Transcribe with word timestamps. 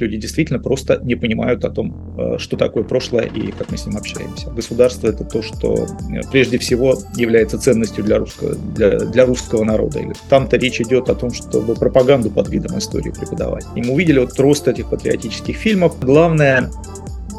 Люди 0.00 0.16
действительно 0.16 0.58
просто 0.58 1.00
не 1.02 1.14
понимают 1.14 1.64
о 1.64 1.70
том, 1.70 2.16
э, 2.18 2.38
что 2.38 2.56
такое 2.56 2.84
прошлое 2.84 3.24
и 3.24 3.52
как 3.52 3.70
мы 3.70 3.76
с 3.76 3.86
ним 3.86 3.96
общаемся. 3.96 4.50
Государство— 4.50 5.06
это 5.08 5.24
то, 5.24 5.42
что 5.42 5.74
э, 5.74 6.20
прежде 6.30 6.58
всего 6.58 6.98
является 7.16 7.58
ценностью 7.58 8.02
для 8.04 8.18
русского, 8.18 8.54
для, 8.54 8.98
для 8.98 9.26
русского 9.26 9.64
народа. 9.64 10.00
Там-то 10.28 10.56
речь 10.56 10.80
идет 10.80 11.08
о 11.10 11.14
том, 11.14 11.32
чтобы 11.32 11.74
пропаганду 11.74 12.30
под 12.30 12.48
видом 12.48 12.78
истории 12.78 13.10
преподавать. 13.10 13.64
И 13.76 13.82
мы 13.82 13.92
увидели 13.92 14.18
вот 14.18 14.38
рост 14.38 14.66
этих 14.68 14.88
патриотических 14.88 15.56
фильмов. 15.56 15.98
Главное 16.00 16.70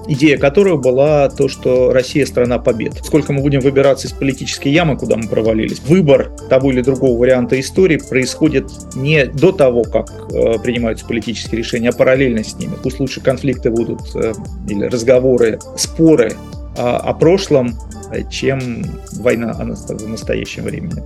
идея 0.08 0.38
которого 0.38 0.78
была 0.78 1.30
то, 1.30 1.48
что 1.48 1.92
Россия 1.92 2.26
страна 2.26 2.60
побед. 2.60 2.94
Сколько 3.04 3.34
мы 3.34 3.42
будем 3.42 3.60
выбираться 3.60 4.08
из 4.08 4.14
политической 4.14 4.70
ямы, 4.70 4.98
куда 4.98 5.16
мы 5.16 5.28
провалились, 5.28 5.80
выбор 5.82 6.32
того 6.50 6.72
или 6.72 6.82
другого 6.82 7.18
варианта 7.18 7.60
истории 7.60 7.98
происходит 7.98 8.70
не 8.96 9.26
до 9.26 9.52
того, 9.52 9.84
как 9.84 10.10
э, 10.34 10.60
принимаются 10.60 11.06
политические 11.06 11.60
решения, 11.60 11.90
а 11.90 11.94
параллельно 11.94 12.44
с 12.44 12.56
ними. 12.56 12.74
Пусть 12.82 13.00
лучше 13.00 13.22
конфликты 13.22 13.70
будут 13.70 14.02
э, 14.16 14.34
или 14.68 14.86
разговоры, 14.86 15.60
споры 15.76 16.34
о, 16.78 17.14
прошлом, 17.14 17.76
э, 18.12 18.24
чем 18.30 18.84
война 19.14 19.52
о 19.52 19.66
настоящем 19.66 20.64
времени. 20.64 21.02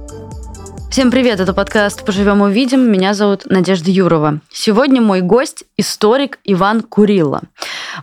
Всем 0.96 1.12
привет, 1.12 1.42
это 1.42 1.54
подкаст 1.54 2.06
«Поживем 2.06 2.40
увидим». 2.40 2.90
Меня 2.90 3.14
зовут 3.14 3.48
Надежда 3.48 3.92
Юрова. 3.92 4.40
Сегодня 4.50 5.02
мой 5.02 5.20
гость– 5.20 5.66
историк 5.78 6.40
Иван 6.46 6.84
Курилла. 6.84 7.42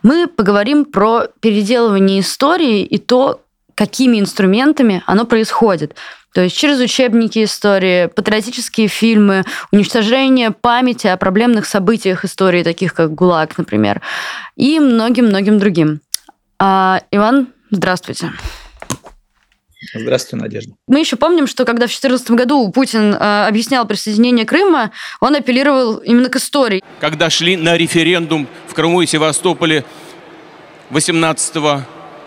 Мы 0.02 0.27
поговорим 0.27 0.84
про 0.84 1.27
переделывание 1.41 2.20
истории 2.20 2.82
и 2.82 2.98
то, 2.98 3.41
какими 3.74 4.20
инструментами 4.20 5.02
оно 5.06 5.24
происходит. 5.24 5.96
То 6.34 6.42
есть 6.42 6.55
через 6.55 6.80
учебники 6.80 7.42
истории, 7.45 8.09
патриотические 8.09 8.88
фильмы, 8.88 9.45
уничтожение 9.70 10.51
памяти 10.51 11.06
о 11.06 11.16
проблемных 11.16 11.65
событиях 11.65 12.27
истории, 12.27 12.62
таких 12.62 12.93
как 12.93 13.15
ГУЛАГ, 13.15 13.56
например, 13.56 14.02
и 14.54 14.79
многим-многим 14.79 15.59
другим. 15.59 16.02
А, 16.59 17.01
Иван, 17.10 17.48
здравствуйте. 17.70 18.26
Здравствуйте, 18.26 18.62
Надежда. 20.37 20.75
Мы 20.87 21.01
еще 21.01 21.16
помним, 21.16 21.47
что 21.47 21.65
когда 21.65 21.87
в 21.87 21.91
2014 21.91 22.30
году 22.33 22.71
Путин 22.71 23.15
э, 23.15 23.47
объяснял 23.47 23.87
присоединение 23.87 24.47
Крыма, 24.47 24.93
он 25.21 25.35
апеллировал 25.35 25.97
именно 25.97 26.29
к 26.29 26.37
истории. 26.37 26.83
Когда 27.01 27.30
шли 27.30 27.57
на 27.57 27.77
референдум 27.77 28.47
в 28.69 28.75
Крыму 28.75 29.03
и 29.03 29.07
Севастополе 29.07 29.85
18 30.91 31.57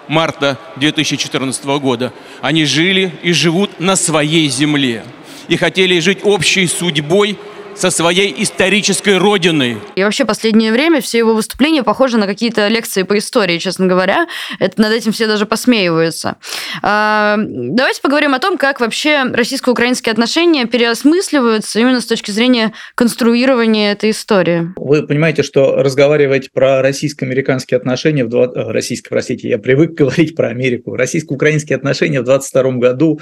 марта 0.07 0.57
2014 0.77 1.65
года, 1.65 2.13
они 2.41 2.65
жили 2.65 3.13
и 3.23 3.31
живут 3.31 3.79
на 3.79 3.95
своей 3.95 4.49
земле 4.49 5.03
и 5.47 5.57
хотели 5.57 5.99
жить 5.99 6.19
общей 6.23 6.67
судьбой– 6.67 7.37
со 7.75 7.89
своей 7.89 8.33
исторической 8.41 9.17
родиной. 9.17 9.77
И 9.95 10.03
вообще 10.03 10.25
последнее 10.25 10.71
время 10.71 11.01
все 11.01 11.17
его 11.17 11.33
выступления 11.33 11.83
похожи 11.83 12.17
на 12.17 12.25
какие-то 12.25 12.67
лекции 12.67 13.03
по 13.03 13.17
истории, 13.17 13.57
честно 13.57 13.87
говоря. 13.87 14.27
Это 14.59 14.81
над 14.81 14.93
этим 14.93 15.11
все 15.11 15.27
даже 15.27 15.45
посмеиваются. 15.45 16.37
А, 16.81 17.37
давайте 17.37 18.01
поговорим 18.01 18.33
о 18.33 18.39
том, 18.39 18.57
как 18.57 18.79
вообще 18.79 19.23
российско-украинские 19.23 20.11
отношения 20.11 20.65
переосмысливаются 20.65 21.79
именно 21.79 22.01
с 22.01 22.05
точки 22.05 22.31
зрения 22.31 22.73
конструирования 22.95 23.91
этой 23.91 24.11
истории. 24.11 24.69
Вы 24.77 25.05
понимаете, 25.05 25.43
что 25.43 25.75
разговаривать 25.75 26.51
про 26.51 26.81
российско-американские 26.81 27.77
отношения 27.77 28.23
в 28.23 28.29
20... 28.29 28.55
Э, 28.55 28.71
российско, 28.71 29.09
простите, 29.09 29.49
я 29.49 29.57
привык 29.57 29.91
говорить 29.97 30.35
про 30.35 30.49
Америку. 30.49 30.95
Российско-украинские 30.95 31.75
отношения 31.75 32.21
в 32.21 32.25
22 32.25 32.71
году 32.73 33.19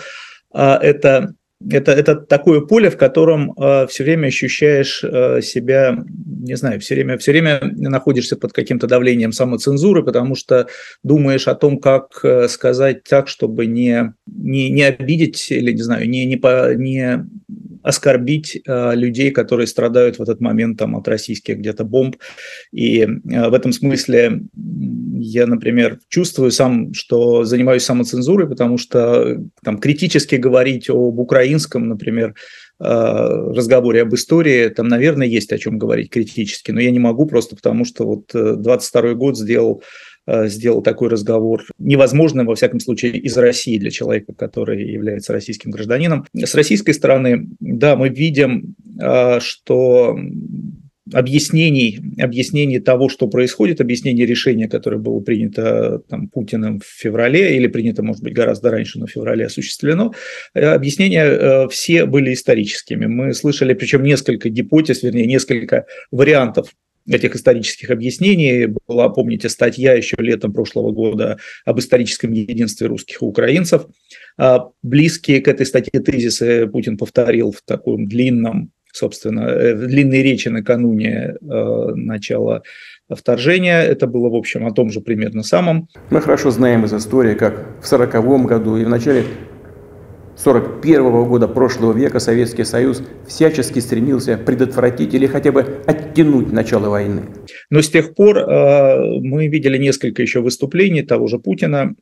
а, 0.53 0.77
это 0.81 1.33
это, 1.71 1.91
это 1.91 2.15
такое 2.15 2.61
поле, 2.61 2.89
в 2.89 2.97
котором 2.97 3.53
э, 3.53 3.87
все 3.87 4.03
время 4.03 4.27
ощущаешь 4.27 5.03
э, 5.03 5.41
себя, 5.41 6.03
не 6.07 6.55
знаю, 6.55 6.79
все 6.79 6.95
время, 6.95 7.17
все 7.17 7.31
время 7.31 7.59
находишься 7.63 8.35
под 8.35 8.53
каким-то 8.53 8.87
давлением 8.87 9.31
самоцензуры, 9.31 10.03
потому 10.03 10.35
что 10.35 10.67
думаешь 11.03 11.47
о 11.47 11.55
том, 11.55 11.79
как 11.79 12.19
э, 12.23 12.47
сказать 12.47 13.03
так, 13.03 13.27
чтобы 13.27 13.65
не, 13.65 14.13
не, 14.25 14.69
не 14.69 14.83
обидеть 14.83 15.51
или, 15.51 15.71
не 15.71 15.81
знаю, 15.81 16.09
не, 16.09 16.25
не, 16.25 16.37
по, 16.37 16.73
не 16.75 17.25
оскорбить 17.83 18.61
э, 18.65 18.95
людей, 18.95 19.29
которые 19.31 19.67
страдают 19.67 20.17
в 20.17 20.21
этот 20.21 20.41
момент 20.41 20.79
там, 20.79 20.95
от 20.95 21.07
российских 21.07 21.57
где-то 21.57 21.83
бомб. 21.83 22.15
И 22.71 23.01
э, 23.01 23.07
в 23.49 23.53
этом 23.53 23.73
смысле 23.73 24.41
я, 25.19 25.45
например, 25.45 25.99
чувствую 26.07 26.51
сам, 26.51 26.93
что 26.93 27.43
занимаюсь 27.43 27.83
самоцензурой, 27.83 28.47
потому 28.47 28.77
что 28.77 29.37
там 29.63 29.77
критически 29.77 30.35
говорить 30.35 30.89
об 30.89 31.19
украинском, 31.19 31.89
например, 31.89 32.33
э, 32.79 32.83
разговоре 32.85 34.01
об 34.01 34.15
истории, 34.15 34.69
там, 34.69 34.87
наверное, 34.87 35.27
есть 35.27 35.51
о 35.51 35.57
чем 35.57 35.77
говорить 35.77 36.09
критически, 36.09 36.71
но 36.71 36.79
я 36.79 36.91
не 36.91 36.99
могу 36.99 37.25
просто 37.25 37.55
потому, 37.55 37.85
что 37.85 38.05
вот 38.05 38.31
22 38.33 39.13
год 39.13 39.37
сделал 39.37 39.83
Э, 39.83 40.12
сделал 40.27 40.81
такой 40.81 41.09
разговор 41.09 41.63
невозможным, 41.77 42.47
во 42.47 42.55
всяком 42.55 42.79
случае, 42.79 43.17
из 43.17 43.37
России 43.37 43.77
для 43.77 43.91
человека, 43.91 44.33
который 44.33 44.89
является 44.89 45.33
российским 45.33 45.71
гражданином. 45.71 46.25
С 46.33 46.55
российской 46.55 46.91
стороны, 46.91 47.47
да, 47.59 47.95
мы 47.95 48.09
видим, 48.09 48.75
э, 48.99 49.39
что 49.39 50.17
объяснений, 51.11 51.99
объяснений 52.17 52.79
того, 52.79 53.09
что 53.09 53.27
происходит, 53.27 53.81
объяснений 53.81 54.25
решения, 54.25 54.69
которое 54.69 54.97
было 54.97 55.19
принято 55.19 56.01
там, 56.09 56.29
Путиным 56.29 56.79
в 56.79 56.85
феврале 56.85 57.57
или 57.57 57.67
принято, 57.67 58.03
может 58.03 58.23
быть, 58.23 58.33
гораздо 58.33 58.71
раньше, 58.71 58.99
но 58.99 59.05
в 59.05 59.11
феврале 59.11 59.45
осуществлено, 59.45 60.13
э, 60.53 60.65
объяснения 60.65 61.67
все 61.67 62.05
были 62.05 62.33
историческими. 62.33 63.05
Мы 63.05 63.33
слышали, 63.33 63.73
причем 63.73 64.03
несколько 64.03 64.49
гипотез, 64.49 65.03
вернее, 65.03 65.27
несколько 65.27 65.85
вариантов 66.11 66.69
этих 67.07 67.35
исторических 67.35 67.89
объяснений. 67.89 68.67
Была, 68.87 69.09
помните, 69.09 69.49
статья 69.49 69.93
еще 69.93 70.15
летом 70.19 70.53
прошлого 70.53 70.91
года 70.91 71.37
об 71.65 71.79
историческом 71.79 72.31
единстве 72.31 72.87
русских 72.87 73.21
и 73.21 73.25
украинцев. 73.25 73.85
А 74.37 74.69
близкие 74.81 75.41
к 75.41 75.47
этой 75.47 75.65
статье 75.65 75.99
тезисы 75.99 76.67
Путин 76.67 76.97
повторил 76.97 77.51
в 77.51 77.61
таком 77.65 78.07
длинном, 78.07 78.71
собственно, 78.91 79.41
э, 79.41 79.75
в 79.75 79.87
длинной 79.87 80.21
речи 80.21 80.47
накануне 80.49 81.35
э, 81.39 81.87
начала 81.95 82.63
вторжения. 83.09 83.81
Это 83.81 84.07
было, 84.07 84.29
в 84.29 84.35
общем, 84.35 84.65
о 84.65 84.71
том 84.71 84.89
же 84.89 85.01
примерно 85.01 85.43
самом. 85.43 85.87
Мы 86.09 86.21
хорошо 86.21 86.51
знаем 86.51 86.85
из 86.85 86.93
истории, 86.93 87.35
как 87.35 87.53
в 87.81 87.91
1940 87.91 88.45
году 88.45 88.77
и 88.77 88.85
в 88.85 88.89
начале 88.89 89.23
1941 90.35 91.25
года 91.25 91.47
прошлого 91.47 91.93
века 91.93 92.19
Советский 92.19 92.63
Союз 92.63 93.03
всячески 93.27 93.79
стремился 93.79 94.37
предотвратить 94.37 95.13
или 95.13 95.27
хотя 95.27 95.51
бы 95.51 95.81
оттянуть 95.85 96.51
начало 96.51 96.89
войны. 96.89 97.23
Но 97.69 97.81
с 97.81 97.89
тех 97.89 98.15
пор 98.15 98.37
э, 98.39 99.19
мы 99.19 99.47
видели 99.47 99.77
несколько 99.77 100.21
еще 100.23 100.41
выступлений 100.41 101.03
того 101.03 101.27
же 101.27 101.37
Путина, 101.37 101.93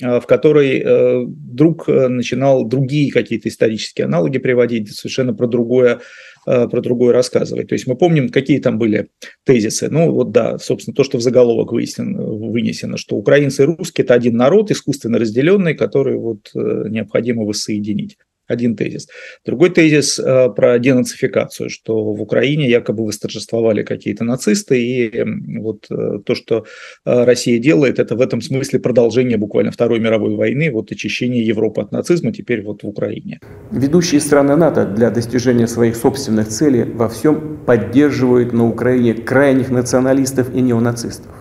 э, 0.00 0.18
в 0.18 0.26
которой 0.26 0.78
э, 0.78 1.24
вдруг 1.24 1.88
э, 1.88 2.08
начинал 2.08 2.64
другие 2.64 3.12
какие-то 3.12 3.50
исторические 3.50 4.06
аналоги 4.06 4.38
приводить, 4.38 4.90
совершенно 4.90 5.34
про 5.34 5.46
другое 5.46 6.00
про 6.44 6.80
другое 6.80 7.12
рассказывать. 7.12 7.68
То 7.68 7.74
есть 7.74 7.86
мы 7.86 7.96
помним, 7.96 8.28
какие 8.28 8.58
там 8.58 8.78
были 8.78 9.08
тезисы. 9.44 9.88
Ну 9.88 10.12
вот 10.12 10.32
да, 10.32 10.58
собственно, 10.58 10.94
то, 10.94 11.04
что 11.04 11.18
в 11.18 11.22
заголовок 11.22 11.72
вынесено, 11.72 12.22
вынесено 12.22 12.96
что 12.96 13.16
украинцы 13.16 13.62
и 13.62 13.66
русские– 13.66 14.04
это 14.04 14.14
один 14.14 14.36
народ, 14.36 14.70
искусственно 14.70 15.18
разделенный, 15.18 15.74
который 15.74 16.16
вот 16.16 16.50
э, 16.54 16.88
необходимо 16.88 17.44
воссоединить 17.44 18.16
один 18.46 18.76
тезис. 18.76 19.08
Другой 19.44 19.70
тезис 19.70 20.18
э, 20.18 20.48
про 20.50 20.78
денацификацию, 20.78 21.70
что 21.70 22.12
в 22.12 22.20
Украине 22.20 22.68
якобы 22.68 23.04
восторжествовали 23.04 23.82
какие-то 23.82 24.24
нацисты, 24.24 24.82
и 24.82 25.24
вот 25.58 25.86
э, 25.90 26.18
то, 26.24 26.34
что 26.34 26.64
э, 27.04 27.24
Россия 27.24 27.58
делает, 27.58 27.98
это 27.98 28.16
в 28.16 28.20
этом 28.20 28.40
смысле 28.40 28.78
продолжение 28.80 29.38
буквально 29.38 29.70
Второй 29.70 30.00
мировой 30.00 30.34
войны, 30.36 30.70
вот 30.70 30.92
очищение 30.92 31.44
Европы 31.44 31.80
от 31.80 31.92
нацизма 31.92 32.32
теперь 32.32 32.62
вот 32.62 32.82
в 32.82 32.88
Украине. 32.88 33.40
Ведущие 33.70 34.20
страны 34.20 34.56
НАТО 34.56 34.84
для 34.84 35.10
достижения 35.10 35.66
своих 35.66 35.96
собственных 35.96 36.48
целей 36.48 36.84
во 36.84 37.08
всем 37.08 37.58
поддерживают 37.66 38.52
на 38.52 38.68
Украине 38.68 39.14
крайних 39.14 39.70
националистов 39.70 40.54
и 40.54 40.60
неонацистов, 40.60 41.32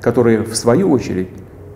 которые 0.00 0.42
в 0.42 0.54
свою 0.54 0.90
очередь 0.90 1.28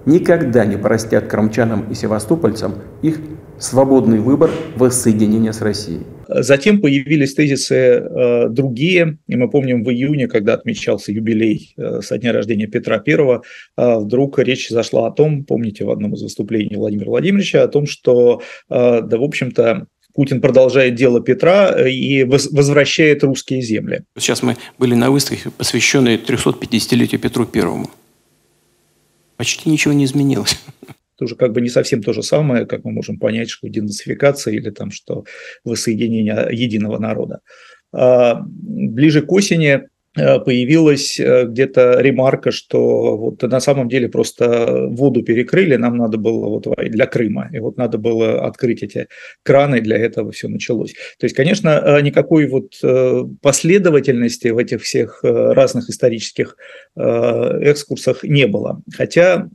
никогда 0.07 0.65
не 0.65 0.77
простят 0.77 1.27
крымчанам 1.27 1.91
и 1.91 1.95
севастопольцам 1.95 2.75
их 3.03 3.19
свободный 3.61 4.19
выбор 4.19 4.51
воссоединения 4.77 5.53
с 5.53 5.61
Россией. 5.61 6.01
Затем 6.29 6.81
появились 6.81 7.35
тезисы 7.35 7.75
э, 7.75 8.49
другие, 8.49 9.19
и 9.27 9.37
мы 9.37 9.51
помним 9.51 9.85
в 9.85 9.91
июне, 9.91 10.29
когда 10.29 10.55
отмечался 10.55 11.13
юбилей 11.13 11.75
э, 11.77 12.01
со 12.01 12.19
дня 12.19 12.33
рождения 12.33 12.67
Петра 12.67 13.03
I, 13.07 13.41
э, 13.77 13.99
вдруг 13.99 14.39
речь 14.39 14.69
зашла 14.71 15.09
о 15.09 15.11
том, 15.11 15.45
помните 15.45 15.85
в 15.85 15.91
одном 15.91 16.15
из 16.15 16.23
выступлений 16.23 16.77
Владимира 16.77 17.11
Владимировича, 17.11 17.63
о 17.63 17.69
том, 17.69 17.87
что, 17.87 18.43
э, 18.71 19.03
да, 19.03 19.19
в 19.19 19.23
общем-то, 19.23 19.87
Путин 20.15 20.41
продолжает 20.41 20.95
дело 20.95 21.21
Петра 21.21 21.73
э, 21.77 21.91
и 21.91 22.25
возвращает 22.25 23.23
русские 23.25 23.61
земли. 23.61 24.03
Сейчас 24.17 24.43
мы 24.43 24.57
были 24.79 24.95
на 24.95 25.11
выставке, 25.11 25.51
посвященной 25.51 26.17
350-летию 26.17 27.21
Петру 27.21 27.45
Первому. 27.45 27.91
Почти 29.37 29.69
ничего 29.69 29.93
не 29.93 30.05
изменилось 30.05 30.59
это 31.21 31.27
уже 31.27 31.37
как 31.37 31.53
бы 31.53 31.61
не 31.61 31.69
совсем 31.69 32.03
то 32.03 32.13
же 32.13 32.23
самое, 32.23 32.67
как 32.67 32.85
мы 32.85 32.93
можем 32.93 33.19
понять, 33.19 33.51
что 33.51 33.69
денацификация 33.69 34.55
или 34.55 34.71
там, 34.71 34.91
что 34.91 35.25
воссоединение 35.65 36.49
единого 36.51 36.99
народа. 36.99 37.41
А 37.93 38.43
ближе 38.47 39.21
к 39.21 39.31
осени 39.33 39.83
Э, 40.17 40.41
появилась 40.41 41.21
э, 41.21 41.45
где-то 41.47 42.01
ремарка, 42.01 42.51
что 42.51 43.17
вот 43.17 43.43
на 43.43 43.61
самом 43.61 43.89
деле 43.89 44.09
просто 44.09 44.87
воду 44.89 45.23
перекрыли, 45.23 45.77
нам 45.77 45.97
надо 45.97 46.19
было 46.19 46.49
вот 46.49 46.67
для 46.77 47.07
Крыма, 47.07 47.49
и 47.53 47.61
вот 47.61 47.77
надо 47.77 47.97
было 47.97 48.45
открыть 48.45 48.83
эти 48.83 49.07
краны, 49.45 49.81
для 49.81 49.97
этого 49.97 50.33
все 50.33 50.49
началось. 50.49 50.95
То 51.21 51.27
есть, 51.27 51.37
конечно, 51.37 51.69
э, 51.69 52.01
никакой 52.03 52.49
вот 52.49 52.73
последовательности 53.41 54.49
в 54.49 54.59
этих 54.59 54.83
всех 54.83 55.21
разных 55.23 55.89
исторических 55.89 56.57
экскурсах 56.97 58.25
не 58.25 58.47
было. 58.47 58.83
Хотя 58.93 59.49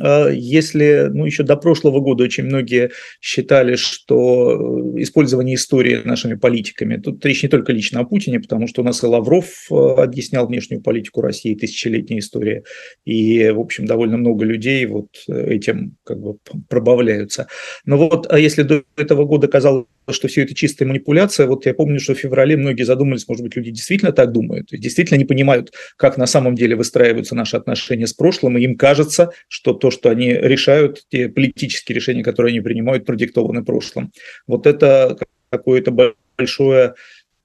если 0.00 1.08
ну, 1.12 1.26
еще 1.26 1.42
до 1.42 1.56
прошлого 1.56 2.00
года 2.00 2.24
очень 2.24 2.44
многие 2.44 2.90
считали, 3.20 3.76
что 3.76 4.94
э, 4.96 5.02
использование 5.02 5.56
истории 5.56 6.00
нашими 6.04 6.34
политиками, 6.34 6.96
тут 6.96 7.24
речь 7.26 7.42
не 7.42 7.48
только 7.48 7.72
лично 7.72 8.00
о 8.00 8.04
Путине, 8.04 8.40
потому 8.40 8.66
что 8.66 8.82
у 8.82 8.84
нас 8.84 9.02
и 9.02 9.06
Лавров 9.06 9.46
э, 9.70 9.74
объяснял 9.74 10.46
внешнюю 10.46 10.82
политику 10.82 11.20
России, 11.20 11.54
тысячелетняя 11.54 12.20
история, 12.20 12.64
и, 13.04 13.50
в 13.50 13.60
общем, 13.60 13.86
довольно 13.86 14.16
много 14.16 14.44
людей 14.44 14.86
вот 14.86 15.08
этим 15.28 15.96
как 16.04 16.20
бы 16.20 16.36
пробавляются. 16.68 17.48
Но 17.84 17.98
вот, 17.98 18.26
а 18.30 18.38
если 18.38 18.62
до 18.62 18.84
этого 18.96 19.24
года 19.24 19.48
казалось, 19.48 19.86
что 20.12 20.28
все 20.28 20.42
это 20.42 20.54
чистая 20.54 20.86
манипуляция. 20.88 21.46
Вот 21.46 21.66
я 21.66 21.74
помню, 21.74 22.00
что 22.00 22.14
в 22.14 22.18
феврале 22.18 22.56
многие 22.56 22.84
задумались, 22.84 23.26
может 23.28 23.42
быть, 23.42 23.56
люди 23.56 23.70
действительно 23.70 24.12
так 24.12 24.32
думают, 24.32 24.68
действительно 24.70 25.18
не 25.18 25.24
понимают, 25.24 25.72
как 25.96 26.16
на 26.16 26.26
самом 26.26 26.54
деле 26.54 26.76
выстраиваются 26.76 27.34
наши 27.34 27.56
отношения 27.56 28.06
с 28.06 28.12
прошлым, 28.12 28.58
и 28.58 28.62
им 28.62 28.76
кажется, 28.76 29.30
что 29.48 29.72
то, 29.72 29.90
что 29.90 30.10
они 30.10 30.32
решают, 30.32 31.04
те 31.08 31.28
политические 31.28 31.96
решения, 31.96 32.22
которые 32.22 32.52
они 32.52 32.60
принимают, 32.60 33.04
продиктованы 33.04 33.64
прошлым. 33.64 34.12
Вот 34.46 34.66
это 34.66 35.16
какое-то 35.50 35.90
большое 36.36 36.94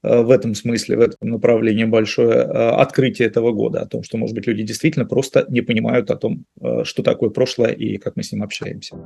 э, 0.02 0.20
в 0.20 0.30
этом 0.30 0.54
смысле, 0.54 0.96
в 0.96 1.00
этом 1.00 1.30
направлении 1.30 1.84
большое 1.84 2.36
э, 2.36 2.42
открытие 2.44 3.28
этого 3.28 3.52
года, 3.52 3.82
о 3.82 3.86
том, 3.86 4.02
что, 4.02 4.18
может 4.18 4.34
быть, 4.34 4.46
люди 4.46 4.62
действительно 4.62 5.06
просто 5.06 5.46
не 5.48 5.60
понимают 5.62 6.10
о 6.10 6.16
том, 6.16 6.44
э, 6.60 6.84
что 6.84 7.02
такое 7.02 7.30
прошлое 7.30 7.72
и 7.72 7.98
как 7.98 8.16
мы 8.16 8.22
с 8.22 8.32
ним 8.32 8.42
общаемся. 8.42 8.96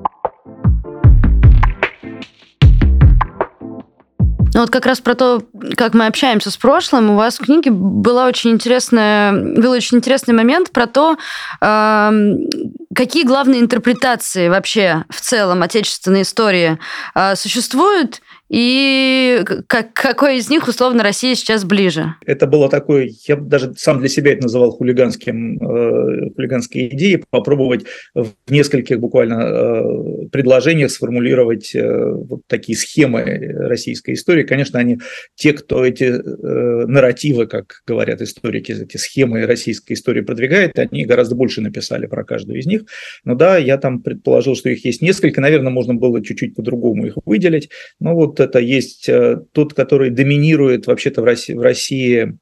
Ну 4.59 4.63
вот 4.63 4.71
как 4.71 4.87
раз 4.87 5.01
про 5.01 5.15
то, 5.15 5.41
как 5.77 5.95
мы 5.95 6.07
общаемся 6.07 6.51
с 6.51 6.57
прошлым, 6.57 7.11
у 7.11 7.15
вас 7.15 7.39
в 7.39 7.45
книге 7.45 7.71
была 7.71 8.27
очень 8.27 8.51
интересная, 8.51 9.31
был 9.31 9.71
очень 9.71 9.99
интересный 9.99 10.35
момент 10.35 10.73
про 10.73 10.89
то, 10.89 11.17
э, 11.61 12.11
какие 12.93 13.23
главные 13.23 13.61
интерпретации 13.61 14.49
вообще 14.49 15.05
в 15.11 15.21
целом 15.21 15.63
отечественной 15.63 16.23
истории 16.23 16.77
э, 17.15 17.37
существуют, 17.37 18.21
и 18.49 19.45
как, 19.67 19.93
какой 19.93 20.39
из 20.39 20.49
них, 20.49 20.69
условно, 20.69 21.03
Россия 21.03 21.35
сейчас 21.35 21.65
ближе? 21.65 22.15
Это 22.25 22.47
было 22.47 22.71
такое, 22.71 23.11
я 23.27 23.37
даже 23.37 23.75
сам 23.75 24.01
для 24.01 24.09
себя 24.09 24.33
это 24.33 24.45
называл 24.45 24.71
хулиганским, 24.71 25.59
э, 25.59 26.31
хулиганской 26.35 26.89
идеей, 26.89 27.23
попробовать 27.31 27.85
в 28.15 28.33
нескольких 28.49 29.01
буквально 29.01 29.35
э, 29.35 30.29
предложениях 30.33 30.91
сформулировать 30.91 31.75
э, 31.75 32.13
вот 32.13 32.41
такие 32.47 32.77
схемы 32.77 33.23
российской 33.23 34.15
истории. 34.15 34.45
Конечно, 34.45 34.79
они, 34.79 34.99
те, 35.35 35.53
кто 35.53 35.85
эти 35.85 36.05
э, 36.05 36.87
нарративы, 36.87 37.47
как 37.47 37.83
говорят 37.87 38.23
историки, 38.23 38.73
эти 38.73 38.97
схемы 38.97 39.45
российской 39.45 39.93
истории 39.93 40.23
продвигает, 40.23 40.79
они 40.79 41.05
гораздо 41.05 41.35
больше 41.35 41.61
написали 41.61 42.07
про 42.07 42.25
каждую 42.25 42.61
из 42.61 42.67
них. 42.67 42.85
Но 43.25 43.35
да, 43.35 43.59
я 43.59 43.77
там 43.77 44.01
предположил, 44.01 44.57
что 44.57 44.71
их 44.71 44.85
есть 44.87 45.03
несколько, 45.03 45.43
наверное, 45.43 45.71
можно 45.71 45.95
было 45.95 46.25
чуть-чуть 46.25 46.55
по-другому 46.55 47.07
их 47.07 47.15
выделить. 47.27 47.69
Но 48.01 48.15
вот 48.15 48.38
это 48.41 48.59
есть 48.59 49.09
э, 49.09 49.43
тот, 49.53 49.75
который 49.75 50.11
доминирует 50.11 50.87
вообще-то 50.87 51.23
в 51.23 51.25
России, 51.25 51.55
в 51.55 51.61
России 51.61 52.39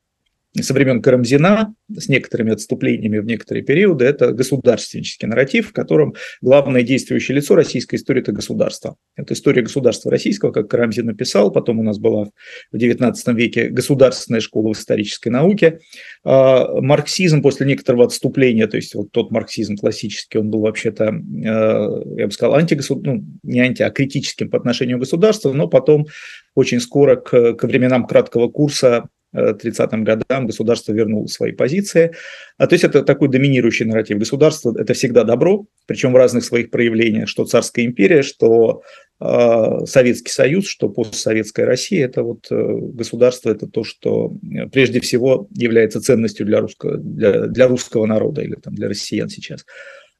со 0.62 0.74
времен 0.74 1.02
Карамзина, 1.02 1.74
с 1.94 2.08
некоторыми 2.08 2.52
отступлениями 2.52 3.18
в 3.18 3.24
некоторые 3.24 3.62
периоды, 3.64 4.04
это 4.04 4.32
государственнический 4.32 5.26
нарратив, 5.26 5.68
в 5.68 5.72
котором 5.72 6.14
главное 6.40 6.82
действующее 6.82 7.36
лицо 7.36 7.54
российской 7.54 7.96
истории– 7.96 8.20
это 8.22 8.32
государство. 8.32 8.96
Это 9.16 9.34
история 9.34 9.62
государства 9.62 10.10
российского, 10.10 10.52
как 10.52 10.68
Карамзин 10.68 11.06
написал, 11.06 11.50
потом 11.50 11.80
у 11.80 11.82
нас 11.82 11.98
была 11.98 12.30
в 12.72 12.76
XIX 12.76 13.14
веке 13.34 13.68
государственная 13.68 14.40
школа 14.40 14.72
в 14.72 14.76
исторической 14.76 15.28
науке. 15.28 15.80
А, 16.24 16.80
марксизм 16.80 17.42
после 17.42 17.66
некоторого 17.66 18.04
отступления, 18.04 18.66
то 18.66 18.76
есть 18.76 18.94
вот 18.94 19.12
тот 19.12 19.30
марксизм 19.30 19.76
классический, 19.76 20.38
он 20.38 20.50
был 20.50 20.60
вообще-то, 20.60 21.04
э, 21.04 22.18
я 22.18 22.26
бы 22.26 22.30
сказал, 22.30 22.56
антигосудар... 22.56 23.14
ну, 23.14 23.24
не 23.42 23.60
анти, 23.60 23.82
а 23.82 23.90
критическим 23.90 24.50
по 24.50 24.58
отношению 24.58 24.98
к 24.98 25.00
государству, 25.00 25.52
но 25.52 25.68
потом 25.68 26.06
очень 26.54 26.80
скоро 26.80 27.16
к, 27.16 27.54
к 27.54 27.64
временам 27.64 28.06
краткого 28.06 28.48
курса 28.48 29.08
30-м 29.36 30.04
годам 30.04 30.46
государство 30.46 30.92
вернуло 30.92 31.26
свои 31.26 31.52
позиции. 31.52 32.12
А, 32.58 32.66
то 32.66 32.74
есть 32.74 32.84
это 32.84 33.02
такой 33.02 33.28
доминирующий 33.28 33.86
нарратив. 33.86 34.18
Государство– 34.18 34.74
это 34.78 34.94
всегда 34.94 35.24
добро, 35.24 35.66
причем 35.86 36.12
в 36.12 36.16
разных 36.16 36.44
своих 36.44 36.70
проявлениях, 36.70 37.28
что 37.28 37.44
царская 37.44 37.84
империя, 37.84 38.22
что 38.22 38.82
э, 39.20 39.86
Советский 39.86 40.32
Союз, 40.32 40.66
что 40.66 40.88
постсоветская 40.88 41.66
Россия– 41.66 42.04
это 42.06 42.22
вот 42.22 42.46
э, 42.50 42.54
государство, 42.54 43.50
это 43.50 43.66
то, 43.66 43.84
что 43.84 44.32
э, 44.42 44.66
прежде 44.68 45.00
всего 45.00 45.48
является 45.50 46.00
ценностью 46.00 46.46
для 46.46 46.60
русского, 46.60 46.96
для, 46.96 47.46
для 47.46 47.68
русского 47.68 48.06
народа 48.06 48.42
или 48.42 48.54
там, 48.54 48.74
для 48.74 48.88
россиян 48.88 49.28
сейчас. 49.28 49.64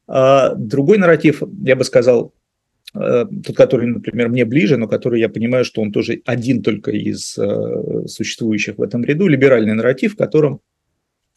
А 0.09 0.55
другой 0.55 0.99
нарратив, 0.99 1.43
я 1.65 1.75
бы 1.75 1.85
сказал, 1.85 2.33
тот, 2.97 3.57
который, 3.57 3.87
например, 3.87 4.29
мне 4.29 4.45
ближе, 4.45 4.77
но 4.77 4.89
который 4.89 5.21
я 5.21 5.29
понимаю, 5.29 5.65
что 5.65 5.83
он 5.83 5.93
тоже 5.93 6.21
один 6.25 6.63
только 6.63 6.91
из 6.91 7.37
э, 7.39 8.07
существующих 8.07 8.79
в 8.79 8.83
этом 8.83 9.05
ряду, 9.05 9.29
либеральный 9.29 9.75
нарратив, 9.75 10.15
в 10.15 10.17
котором 10.17 10.61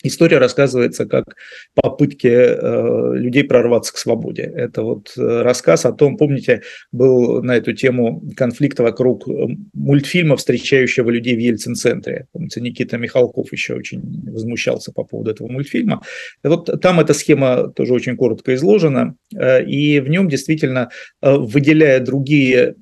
История 0.01 0.37
рассказывается 0.37 1.05
как 1.05 1.25
попытки 1.75 2.27
э, 2.27 3.15
людей 3.15 3.43
прорваться 3.43 3.93
к 3.93 3.97
свободе. 3.97 4.43
Это 4.43 4.81
вот 4.81 5.11
э, 5.17 5.41
рассказ 5.41 5.85
о 5.85 5.91
том, 5.91 6.15
помните, 6.15 6.61
был 6.93 7.43
на 7.43 7.57
эту 7.57 7.73
тему 7.73 8.23
конфликт 8.37 8.79
вокруг 8.79 9.27
э, 9.27 9.47
мультфильма, 9.73 10.37
встречающего 10.37 11.09
людей 11.09 11.35
в 11.35 11.39
Ельцин-центре. 11.39 12.27
Помните, 12.31 12.61
Никита 12.61 12.97
Михалков 12.97 13.51
еще 13.51 13.75
очень 13.75 14.01
возмущался 14.31 14.93
по 14.93 15.03
поводу 15.03 15.31
этого 15.31 15.49
мультфильма. 15.49 16.01
И 16.45 16.47
вот 16.47 16.69
там 16.81 17.01
эта 17.01 17.13
схема 17.13 17.67
тоже 17.67 17.93
очень 17.93 18.15
коротко 18.15 18.55
изложена, 18.55 19.15
э, 19.35 19.65
и 19.65 19.99
в 19.99 20.07
нем 20.07 20.29
действительно, 20.29 20.91
э, 21.21 21.35
выделяя 21.35 21.99
другие 21.99 22.75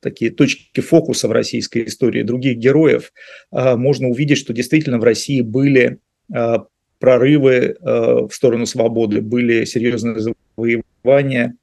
такие 0.00 0.30
точки 0.30 0.80
фокуса 0.80 1.28
в 1.28 1.32
российской 1.32 1.84
истории 1.84 2.22
других 2.22 2.58
героев, 2.58 3.12
э, 3.52 3.76
можно 3.76 4.08
увидеть, 4.08 4.38
что 4.38 4.52
действительно 4.52 4.98
в 4.98 5.04
России 5.04 5.40
были 5.40 5.98
э, 6.34 6.56
прорывы 6.98 7.76
в 7.80 8.30
сторону 8.32 8.66
свободы, 8.66 9.20
были 9.20 9.64
серьезные 9.64 10.18
завоевания 10.18 11.54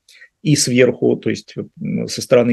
и 0.45 0.55
сверху, 0.55 1.15
то 1.15 1.31
есть 1.31 1.55
со 2.05 2.21
стороны 2.21 2.51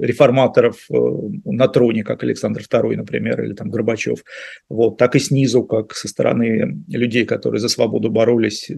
реформаторов 0.00 0.86
на 0.88 1.68
троне, 1.68 2.02
как 2.02 2.22
Александр 2.22 2.62
II, 2.62 2.96
например, 2.96 3.44
или 3.44 3.52
там 3.52 3.68
Горбачев, 3.68 4.24
вот, 4.70 4.96
так 4.96 5.14
и 5.14 5.18
снизу, 5.18 5.62
как 5.62 5.94
со 5.94 6.08
стороны 6.08 6.82
людей, 6.88 7.26
которые 7.26 7.60
за 7.60 7.68
свободу 7.68 8.10
боролись 8.10 8.70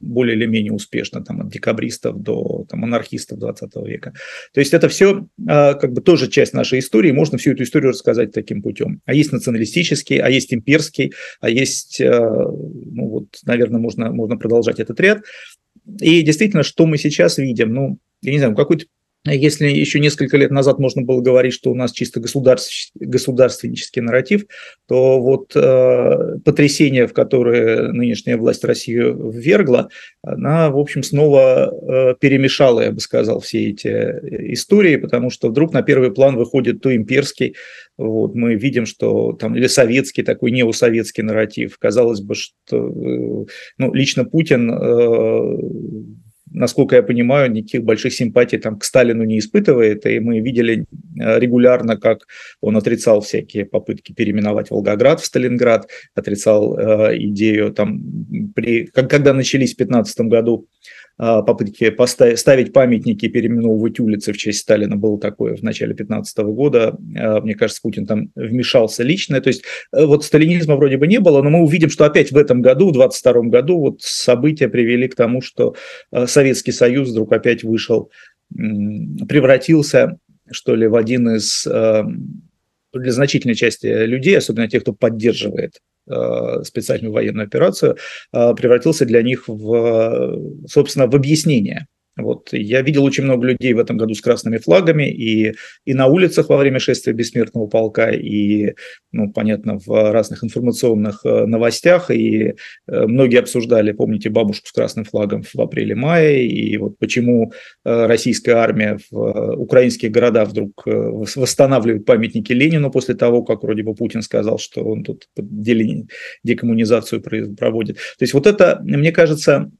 более 0.00 0.36
или 0.36 0.46
менее 0.46 0.72
успешно, 0.72 1.24
там, 1.24 1.40
от 1.40 1.48
декабристов 1.48 2.22
до 2.22 2.64
там, 2.68 2.84
анархистов 2.84 3.40
20 3.40 3.74
века. 3.84 4.12
То 4.54 4.60
есть 4.60 4.72
это 4.72 4.88
все 4.88 5.26
а, 5.48 5.74
как 5.74 5.92
бы 5.92 6.00
тоже 6.00 6.28
часть 6.28 6.54
нашей 6.54 6.78
истории, 6.78 7.10
можно 7.10 7.38
всю 7.38 7.54
эту 7.54 7.64
историю 7.64 7.90
рассказать 7.90 8.30
таким 8.30 8.62
путем. 8.62 9.00
А 9.04 9.14
есть 9.14 9.32
националистический, 9.32 10.18
а 10.18 10.30
есть 10.30 10.54
имперский, 10.54 11.12
а 11.40 11.50
есть, 11.50 12.00
ну 12.00 13.08
вот, 13.08 13.26
наверное, 13.44 13.80
можно, 13.80 14.12
можно 14.12 14.36
продолжать 14.36 14.78
этот 14.78 15.00
ряд. 15.00 15.22
И 16.00 16.22
действительно, 16.22 16.62
что 16.62 16.86
мы 16.86 16.98
сейчас 16.98 17.38
видим, 17.38 17.72
ну, 17.72 17.98
я 18.22 18.32
не 18.32 18.38
знаю, 18.38 18.56
какой-то 18.56 18.86
если 19.34 19.68
еще 19.68 20.00
несколько 20.00 20.36
лет 20.36 20.50
назад 20.50 20.78
можно 20.78 21.02
было 21.02 21.20
говорить, 21.20 21.52
что 21.52 21.70
у 21.70 21.74
нас 21.74 21.92
чисто 21.92 22.20
государств, 22.20 22.90
государственнический 22.94 24.02
нарратив, 24.02 24.46
то 24.86 25.20
вот 25.20 25.54
э, 25.54 26.38
потрясение, 26.44 27.06
в 27.06 27.12
которое 27.12 27.92
нынешняя 27.92 28.36
власть 28.36 28.64
Россию 28.64 29.30
ввергла, 29.30 29.88
она, 30.22 30.70
в 30.70 30.78
общем, 30.78 31.02
снова 31.02 31.72
э, 31.72 32.14
перемешала, 32.20 32.80
я 32.80 32.92
бы 32.92 33.00
сказал, 33.00 33.40
все 33.40 33.70
эти 33.70 33.88
истории, 34.52 34.96
потому 34.96 35.30
что 35.30 35.48
вдруг 35.48 35.72
на 35.72 35.82
первый 35.82 36.12
план 36.12 36.36
выходит 36.36 36.80
то 36.80 36.94
имперский, 36.94 37.54
вот, 37.96 38.34
мы 38.34 38.54
видим, 38.54 38.84
что 38.84 39.32
там, 39.32 39.56
или 39.56 39.66
советский 39.66 40.22
такой 40.22 40.50
неосоветский 40.50 41.22
нарратив. 41.22 41.78
Казалось 41.78 42.20
бы, 42.20 42.34
что 42.34 42.76
э, 42.76 43.46
ну, 43.78 43.94
лично 43.94 44.24
Путин 44.24 44.70
э, 44.70 45.58
насколько 46.50 46.96
я 46.96 47.02
понимаю, 47.02 47.50
никаких 47.50 47.84
больших 47.84 48.12
симпатий 48.12 48.58
там 48.58 48.78
к 48.78 48.84
Сталину 48.84 49.24
не 49.24 49.38
испытывает, 49.38 50.06
и 50.06 50.20
мы 50.20 50.40
видели 50.40 50.86
э, 51.20 51.38
регулярно, 51.38 51.96
как 51.96 52.26
он 52.60 52.76
отрицал 52.76 53.20
всякие 53.20 53.64
попытки 53.64 54.12
переименовать 54.12 54.70
Волгоград 54.70 55.20
в 55.20 55.24
Сталинград, 55.24 55.88
отрицал 56.14 56.78
э, 56.78 57.18
идею 57.18 57.72
там, 57.72 58.00
при, 58.54 58.86
когда 58.86 59.32
начались 59.32 59.74
в 59.74 59.76
2015 59.76 60.20
году 60.20 60.66
попытки 61.16 61.90
поставить, 61.90 62.38
ставить 62.38 62.72
памятники, 62.72 63.28
переименовывать 63.28 64.00
улицы 64.00 64.32
в 64.32 64.36
честь 64.36 64.60
Сталина 64.60 64.96
было 64.96 65.18
такое 65.18 65.56
в 65.56 65.62
начале 65.62 65.94
15 65.94 66.38
года. 66.38 66.96
Мне 66.98 67.54
кажется, 67.54 67.80
Путин 67.82 68.06
там 68.06 68.30
вмешался 68.34 69.02
лично. 69.02 69.40
То 69.40 69.48
есть 69.48 69.64
вот 69.92 70.24
сталинизма 70.24 70.76
вроде 70.76 70.96
бы 70.98 71.06
не 71.06 71.20
было, 71.20 71.42
но 71.42 71.50
мы 71.50 71.60
увидим, 71.60 71.90
что 71.90 72.04
опять 72.04 72.32
в 72.32 72.36
этом 72.36 72.60
году, 72.60 72.90
в 72.90 72.92
22 72.92 73.32
году, 73.44 73.78
вот 73.78 74.02
события 74.02 74.68
привели 74.68 75.08
к 75.08 75.14
тому, 75.14 75.40
что 75.40 75.74
Советский 76.26 76.72
Союз 76.72 77.08
вдруг 77.10 77.32
опять 77.32 77.64
вышел, 77.64 78.10
превратился, 78.50 80.18
что 80.50 80.74
ли, 80.74 80.86
в 80.86 80.96
один 80.96 81.30
из 81.30 81.66
для 82.98 83.12
значительной 83.12 83.54
части 83.54 83.86
людей, 83.86 84.36
особенно 84.36 84.68
тех, 84.68 84.82
кто 84.82 84.92
поддерживает 84.92 85.76
э, 85.76 85.78
специальную 86.64 87.12
военную 87.12 87.46
операцию, 87.46 87.96
э, 88.32 88.54
превратился 88.54 89.04
для 89.04 89.22
них 89.22 89.48
в, 89.48 90.38
собственно, 90.68 91.06
в 91.06 91.14
объяснение 91.14 91.86
вот 92.16 92.52
я 92.52 92.80
видел 92.80 93.04
очень 93.04 93.24
много 93.24 93.46
людей 93.46 93.74
в 93.74 93.78
этом 93.78 93.98
году 93.98 94.14
с 94.14 94.22
красными 94.22 94.56
флагами 94.56 95.08
и, 95.10 95.54
и 95.84 95.94
на 95.94 96.06
улицах 96.06 96.48
во 96.48 96.56
время 96.56 96.78
шествия 96.78 97.12
бессмертного 97.12 97.66
полка, 97.66 98.10
и, 98.10 98.72
ну, 99.12 99.30
понятно, 99.32 99.78
в 99.78 100.12
разных 100.12 100.42
информационных 100.42 101.20
э, 101.24 101.44
новостях, 101.44 102.10
и 102.10 102.54
э, 102.88 103.06
многие 103.06 103.40
обсуждали, 103.40 103.92
помните, 103.92 104.30
бабушку 104.30 104.66
с 104.66 104.72
красным 104.72 105.04
флагом 105.04 105.42
в 105.42 105.60
апреле-мае, 105.60 106.46
и 106.46 106.78
вот 106.78 106.98
почему 106.98 107.52
э, 107.84 108.06
российская 108.06 108.54
армия 108.54 108.98
в 109.10 109.54
украинских 109.56 110.10
городах 110.10 110.48
вдруг 110.48 110.84
восстанавливает 110.86 112.06
памятники 112.06 112.52
Ленину 112.52 112.90
после 112.90 113.14
того, 113.14 113.42
как 113.42 113.62
вроде 113.62 113.82
бы 113.82 113.94
Путин 113.94 114.22
сказал, 114.22 114.58
что 114.58 114.82
он 114.82 115.04
тут 115.04 115.28
декоммунизацию 116.42 117.22
проводит. 117.56 117.96
То 117.96 118.22
есть 118.22 118.32
вот 118.32 118.46
это, 118.46 118.80
мне 118.82 119.12
кажется, 119.12 119.70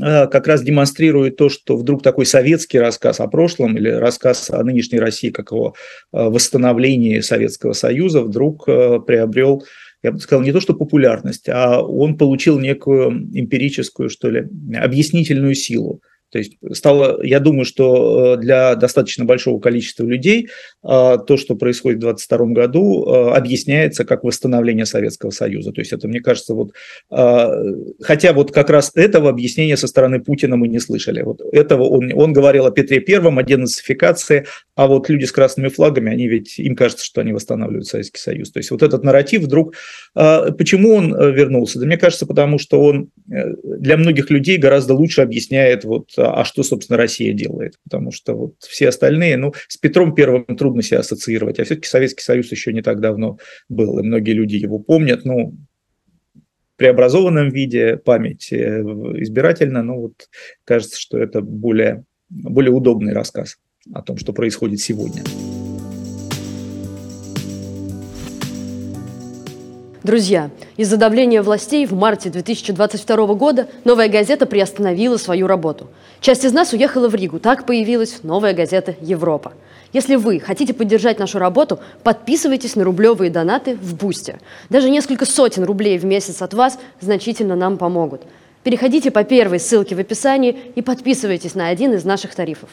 как 0.00 0.46
раз 0.46 0.62
демонстрирует 0.62 1.36
то, 1.36 1.48
что 1.48 1.76
вдруг 1.82 2.02
такой 2.02 2.26
советский 2.26 2.78
рассказ 2.78 3.20
о 3.20 3.28
прошлом 3.28 3.76
или 3.76 3.88
рассказ 3.90 4.50
о 4.50 4.62
нынешней 4.64 4.98
России, 4.98 5.30
как 5.30 5.52
о 5.52 5.68
э, 5.68 5.72
восстановлении 6.12 7.20
Советского 7.20 7.74
Союза, 7.74 8.22
вдруг 8.22 8.68
э, 8.68 9.00
приобрел 9.06 9.64
я 10.02 10.10
бы 10.10 10.18
сказал, 10.18 10.42
не 10.42 10.52
то 10.52 10.60
что 10.60 10.74
популярность, 10.74 11.48
а 11.48 11.80
он 11.80 12.18
получил 12.18 12.58
некую 12.58 13.12
эмпирическую, 13.32 14.10
что 14.10 14.30
ли, 14.30 14.48
объяснительную 14.74 15.54
силу. 15.54 16.02
То 16.32 16.38
есть 16.38 16.56
стало, 16.72 17.22
я 17.22 17.40
думаю, 17.40 17.66
что 17.66 18.34
э, 18.34 18.36
для 18.38 18.74
достаточно 18.74 19.26
большого 19.26 19.60
количества 19.60 20.04
людей 20.04 20.48
э, 20.82 21.18
то, 21.26 21.36
что 21.36 21.56
происходит 21.56 21.98
в 21.98 22.00
2022 22.00 22.46
году, 22.54 23.04
э, 23.06 23.30
объясняется 23.32 24.06
как 24.06 24.24
восстановление 24.24 24.86
Советского 24.86 25.28
Союза. 25.30 25.72
То 25.72 25.82
есть 25.82 25.92
это, 25.92 26.08
мне 26.08 26.20
кажется, 26.20 26.54
вот, 26.54 26.72
хотя 28.00 28.32
вот 28.32 28.52
как 28.52 28.70
раз 28.70 28.92
этого 28.94 29.28
объяснения 29.28 29.76
со 29.76 29.86
стороны 29.86 30.20
Путина 30.20 30.56
мы 30.56 30.68
не 30.68 30.78
слышали. 30.78 31.20
Вот 31.20 31.42
этого 31.52 31.82
он, 31.82 32.10
он 32.14 32.32
говорил 32.32 32.64
о 32.64 32.70
Петре 32.70 33.00
Первом, 33.00 33.38
о 33.38 33.42
денацификации, 33.42 34.46
а 34.74 34.86
вот 34.86 35.10
люди 35.10 35.26
с 35.26 35.32
красными 35.32 35.68
флагами, 35.68 36.10
они 36.10 36.28
ведь, 36.28 36.58
им 36.58 36.74
кажется, 36.74 37.04
что 37.04 37.20
они 37.20 37.32
восстанавливают 37.32 37.86
Советский 37.86 38.20
Союз. 38.20 38.50
То 38.50 38.58
есть 38.58 38.70
вот 38.70 38.82
этот 38.82 39.04
нарратив 39.04 39.42
вдруг, 39.42 39.74
почему 40.14 40.94
он 40.94 41.12
вернулся? 41.12 41.78
Да 41.78 41.86
мне 41.86 41.98
кажется, 41.98 42.26
потому 42.26 42.58
что 42.58 42.82
он 42.82 43.10
для 43.26 43.96
многих 43.98 44.30
людей 44.30 44.56
гораздо 44.56 44.94
лучше 44.94 45.20
объясняет 45.20 45.84
вот 45.84 46.08
а 46.24 46.44
что, 46.44 46.62
собственно, 46.62 46.96
Россия 46.96 47.32
делает? 47.32 47.78
Потому 47.84 48.12
что 48.12 48.34
вот 48.34 48.54
все 48.60 48.88
остальные, 48.88 49.36
ну, 49.36 49.52
с 49.68 49.76
Петром 49.76 50.14
Первым 50.14 50.44
трудно 50.56 50.82
себя 50.82 51.00
ассоциировать, 51.00 51.58
а 51.58 51.64
все-таки 51.64 51.88
Советский 51.88 52.22
Союз 52.22 52.50
еще 52.50 52.72
не 52.72 52.82
так 52.82 53.00
давно 53.00 53.38
был, 53.68 53.98
и 53.98 54.02
многие 54.02 54.32
люди 54.32 54.56
его 54.56 54.78
помнят, 54.78 55.24
ну, 55.24 55.54
в 56.34 56.76
преобразованном 56.76 57.50
виде, 57.50 57.96
память 57.96 58.52
э, 58.52 58.82
избирательно, 59.20 59.82
но 59.82 60.00
вот 60.00 60.28
кажется, 60.64 61.00
что 61.00 61.18
это 61.18 61.40
более, 61.40 62.04
более 62.28 62.72
удобный 62.72 63.12
рассказ 63.12 63.58
о 63.92 64.02
том, 64.02 64.16
что 64.16 64.32
происходит 64.32 64.80
сегодня. 64.80 65.22
Друзья, 70.02 70.50
из-за 70.76 70.96
давления 70.96 71.42
властей 71.42 71.86
в 71.86 71.92
марте 71.92 72.28
2022 72.28 73.34
года 73.34 73.68
«Новая 73.84 74.08
газета» 74.08 74.46
приостановила 74.46 75.16
свою 75.16 75.46
работу. 75.46 75.88
Часть 76.20 76.44
из 76.44 76.52
нас 76.52 76.72
уехала 76.72 77.08
в 77.08 77.14
Ригу. 77.14 77.38
Так 77.38 77.66
появилась 77.66 78.20
«Новая 78.24 78.52
газета 78.52 78.96
Европа». 79.00 79.52
Если 79.92 80.16
вы 80.16 80.40
хотите 80.40 80.74
поддержать 80.74 81.20
нашу 81.20 81.38
работу, 81.38 81.78
подписывайтесь 82.02 82.74
на 82.74 82.82
рублевые 82.82 83.30
донаты 83.30 83.76
в 83.76 83.94
Бусте. 83.94 84.40
Даже 84.70 84.90
несколько 84.90 85.24
сотен 85.24 85.62
рублей 85.62 85.98
в 85.98 86.04
месяц 86.04 86.42
от 86.42 86.52
вас 86.52 86.80
значительно 87.00 87.54
нам 87.54 87.78
помогут. 87.78 88.22
Переходите 88.64 89.12
по 89.12 89.22
первой 89.22 89.60
ссылке 89.60 89.94
в 89.94 90.00
описании 90.00 90.56
и 90.74 90.82
подписывайтесь 90.82 91.54
на 91.54 91.68
один 91.68 91.92
из 91.92 92.04
наших 92.04 92.34
тарифов. 92.34 92.70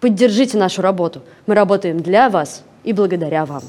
Поддержите 0.00 0.56
нашу 0.56 0.82
работу. 0.82 1.22
Мы 1.46 1.54
работаем 1.54 2.00
для 2.00 2.28
вас 2.28 2.62
и 2.84 2.92
благодаря 2.92 3.44
вам. 3.44 3.62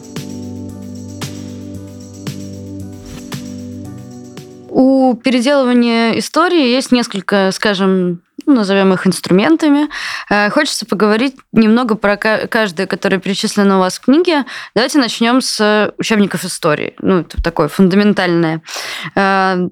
У 4.76 5.16
переделывания 5.16 6.20
истории 6.20 6.68
есть 6.68 6.92
несколько, 6.92 7.52
скажем, 7.54 8.22
ну, 8.46 8.56
назовем 8.56 8.92
их 8.92 9.08
инструментами. 9.08 9.88
Э, 10.30 10.50
хочется 10.50 10.86
поговорить 10.86 11.38
немного 11.54 11.96
про 11.96 12.18
каждое, 12.18 12.86
которое 12.86 13.20
перечислено 13.20 13.78
у 13.78 13.80
вас 13.80 13.98
в 13.98 14.02
книге. 14.02 14.44
Давайте 14.76 15.00
начнем 15.00 15.40
с 15.40 15.94
учебников 15.98 16.44
истории. 16.44 16.94
Ну, 17.00 17.22
это 17.22 17.42
такое 17.42 17.70
фундаментальное. 17.70 18.62
Э, 19.16 19.66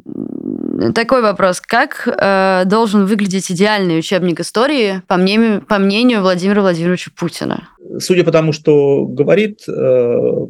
такой 0.95 1.21
вопрос. 1.21 1.59
Как 1.59 2.07
э, 2.07 2.63
должен 2.65 3.05
выглядеть 3.05 3.51
идеальный 3.51 3.99
учебник 3.99 4.39
истории, 4.39 5.01
по 5.07 5.17
мнению, 5.17 5.63
по 5.63 5.79
мнению 5.79 6.21
Владимира 6.21 6.61
Владимировича 6.61 7.11
Путина? 7.13 7.67
Судя 7.99 8.23
по 8.23 8.31
тому, 8.31 8.53
что 8.53 9.05
говорит 9.05 9.63
э, 9.67 10.47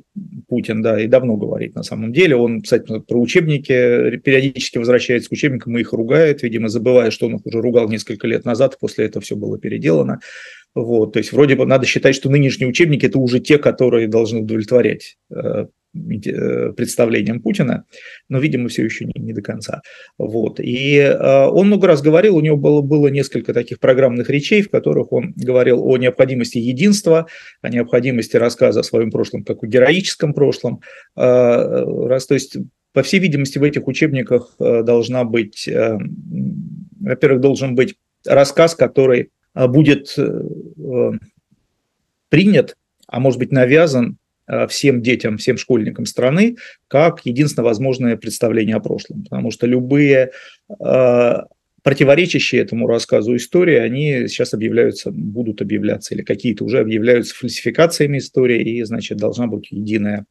Путин, 0.47 0.81
да, 0.81 1.01
и 1.01 1.07
давно 1.07 1.35
говорит 1.35 1.75
на 1.75 1.83
самом 1.83 2.13
деле, 2.13 2.35
он, 2.35 2.61
кстати, 2.61 2.99
про 2.99 3.19
учебники 3.19 4.17
периодически 4.17 4.77
возвращается 4.77 5.29
к 5.29 5.33
учебникам 5.33 5.77
и 5.77 5.81
их 5.81 5.93
ругает, 5.93 6.43
видимо, 6.43 6.69
забывая, 6.69 7.11
что 7.11 7.25
он 7.25 7.35
их 7.35 7.45
уже 7.45 7.61
ругал 7.61 7.89
несколько 7.89 8.27
лет 8.27 8.45
назад, 8.45 8.77
после 8.79 9.05
этого 9.05 9.23
все 9.23 9.35
было 9.35 9.57
переделано. 9.57 10.19
Вот, 10.75 11.13
то 11.13 11.19
есть 11.19 11.31
вроде 11.31 11.55
бы 11.55 11.65
надо 11.65 11.85
считать, 11.85 12.15
что 12.15 12.29
нынешние 12.29 12.69
учебники 12.69 13.05
это 13.05 13.19
уже 13.19 13.39
те, 13.39 13.57
которые 13.57 14.07
должны 14.07 14.41
удовлетворять 14.41 15.17
э, 15.31 15.67
Э, 15.95 16.71
представлением 16.71 17.39
Путина, 17.39 17.85
но, 18.27 18.39
видимо, 18.39 18.67
все 18.67 18.83
еще 18.83 19.05
не, 19.05 19.13
не 19.15 19.31
до 19.31 19.43
конца. 19.43 19.83
Вот. 20.17 20.59
И 20.59 20.97
э, 20.97 21.45
он 21.45 21.67
много 21.67 21.85
раз 21.85 22.01
говорил, 22.01 22.35
у 22.35 22.41
него 22.41 22.57
было, 22.57 22.81
было 22.81 23.09
несколько 23.09 23.53
таких 23.53 23.79
программных 23.79 24.27
речей, 24.27 24.63
в 24.63 24.71
которых 24.71 25.11
он 25.11 25.33
говорил 25.35 25.85
о 25.85 25.97
необходимости 25.97 26.57
единства, 26.57 27.27
о 27.61 27.69
необходимости 27.69 28.37
рассказа 28.37 28.79
о 28.79 28.83
своем 28.83 29.11
прошлом, 29.11 29.43
как 29.43 29.63
о 29.63 29.67
героическом 29.67 30.33
прошлом. 30.33 30.81
Э, 31.15 31.83
раз, 32.07 32.25
то 32.25 32.33
есть, 32.33 32.57
по 32.91 33.03
всей 33.03 33.19
видимости, 33.19 33.59
в 33.59 33.63
этих 33.63 33.85
учебниках 33.85 34.55
э, 34.59 34.81
должна 34.81 35.25
быть, 35.25 35.67
э, 35.67 35.99
во-первых, 37.01 37.39
должен 37.39 37.75
быть 37.75 37.97
рассказ, 38.25 38.73
который 38.73 39.29
э, 39.53 39.67
будет 39.67 40.15
э, 40.17 41.11
принят, 42.29 42.77
а 43.05 43.19
может 43.19 43.37
быть 43.37 43.51
навязан 43.51 44.17
Э, 44.17 44.22
всем 44.69 45.01
детям, 45.01 45.37
всем 45.37 45.57
школьникам 45.57 46.05
страны 46.05 46.57
как 46.87 47.21
единственно 47.25 47.65
возможное 47.65 48.17
представление 48.17 48.75
о 48.75 48.79
прошлом. 48.79 49.23
Потому 49.23 49.51
что 49.51 49.67
любые 49.67 50.31
э, 50.79 51.33
противоречащие 51.83 52.61
этому 52.61 52.87
рассказу 52.87 53.35
истории, 53.35 53.75
они 53.75 54.27
сейчас 54.27 54.53
объявляются, 54.53 55.11
будут 55.11 55.61
объявляться, 55.61 56.15
или 56.15 56.23
какие-то 56.23 56.63
уже 56.63 56.79
объявляются 56.79 57.35
фальсификациями 57.35 58.17
истории, 58.17 58.61
и, 58.61 58.83
значит, 58.83 59.17
должна 59.17 59.47
быть 59.47 59.67
единая 59.71 60.25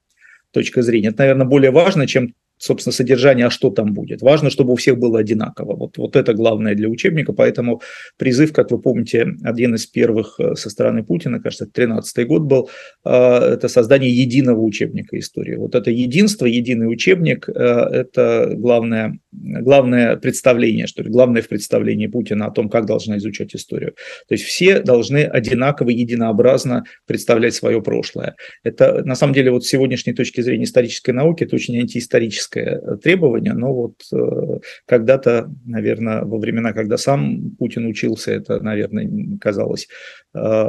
точка 0.50 0.82
зрения. 0.82 1.08
Это, 1.08 1.18
наверное, 1.18 1.46
более 1.46 1.70
важно, 1.70 2.06
чем 2.06 2.34
собственно, 2.62 2.92
содержание, 2.92 3.46
а 3.46 3.50
что 3.50 3.70
там 3.70 3.92
будет. 3.92 4.22
Важно, 4.22 4.48
чтобы 4.48 4.72
у 4.72 4.76
всех 4.76 4.96
было 4.96 5.18
одинаково. 5.18 5.74
Вот, 5.74 5.98
вот 5.98 6.14
это 6.14 6.32
главное 6.32 6.74
для 6.74 6.88
учебника, 6.88 7.32
поэтому 7.32 7.82
призыв, 8.16 8.52
как 8.52 8.70
вы 8.70 8.80
помните, 8.80 9.26
один 9.42 9.74
из 9.74 9.86
первых 9.86 10.38
э, 10.38 10.54
со 10.54 10.70
стороны 10.70 11.02
Путина, 11.02 11.40
кажется, 11.40 11.66
13 11.66 12.26
год 12.26 12.42
был, 12.42 12.70
э, 13.04 13.10
это 13.10 13.66
создание 13.66 14.10
единого 14.10 14.60
учебника 14.60 15.18
истории. 15.18 15.56
Вот 15.56 15.74
это 15.74 15.90
единство, 15.90 16.46
единый 16.46 16.86
учебник, 16.86 17.48
э, 17.48 17.52
это 17.52 18.52
главное, 18.54 19.18
главное 19.32 20.16
представление, 20.16 20.86
что 20.86 21.02
ли, 21.02 21.10
главное 21.10 21.42
в 21.42 21.48
представлении 21.48 22.06
Путина 22.06 22.46
о 22.46 22.52
том, 22.52 22.68
как 22.68 22.86
должна 22.86 23.16
изучать 23.16 23.56
историю. 23.56 23.94
То 24.28 24.34
есть 24.34 24.44
все 24.44 24.80
должны 24.80 25.24
одинаково, 25.24 25.90
единообразно 25.90 26.84
представлять 27.06 27.54
свое 27.54 27.82
прошлое. 27.82 28.36
Это, 28.62 29.04
на 29.04 29.16
самом 29.16 29.34
деле, 29.34 29.50
вот 29.50 29.64
с 29.64 29.68
сегодняшней 29.68 30.12
точки 30.12 30.42
зрения 30.42 30.64
исторической 30.64 31.10
науки, 31.10 31.42
это 31.42 31.56
очень 31.56 31.76
антиисторическое 31.76 32.51
политическое 32.52 32.96
требование, 32.96 33.54
но 33.54 33.72
вот 33.72 33.94
э, 34.12 34.58
когда-то, 34.86 35.50
наверное, 35.64 36.22
во 36.22 36.38
времена, 36.38 36.72
когда 36.72 36.96
сам 36.96 37.50
Путин 37.58 37.86
учился, 37.86 38.32
это, 38.32 38.60
наверное, 38.60 39.38
казалось 39.40 39.88
э, 40.34 40.68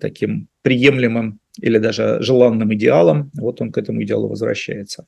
таким 0.00 0.48
приемлемым 0.62 1.40
или 1.60 1.78
даже 1.78 2.18
желанным 2.20 2.72
идеалом, 2.74 3.30
вот 3.34 3.60
он 3.60 3.72
к 3.72 3.78
этому 3.78 4.02
идеалу 4.02 4.28
возвращается. 4.28 5.06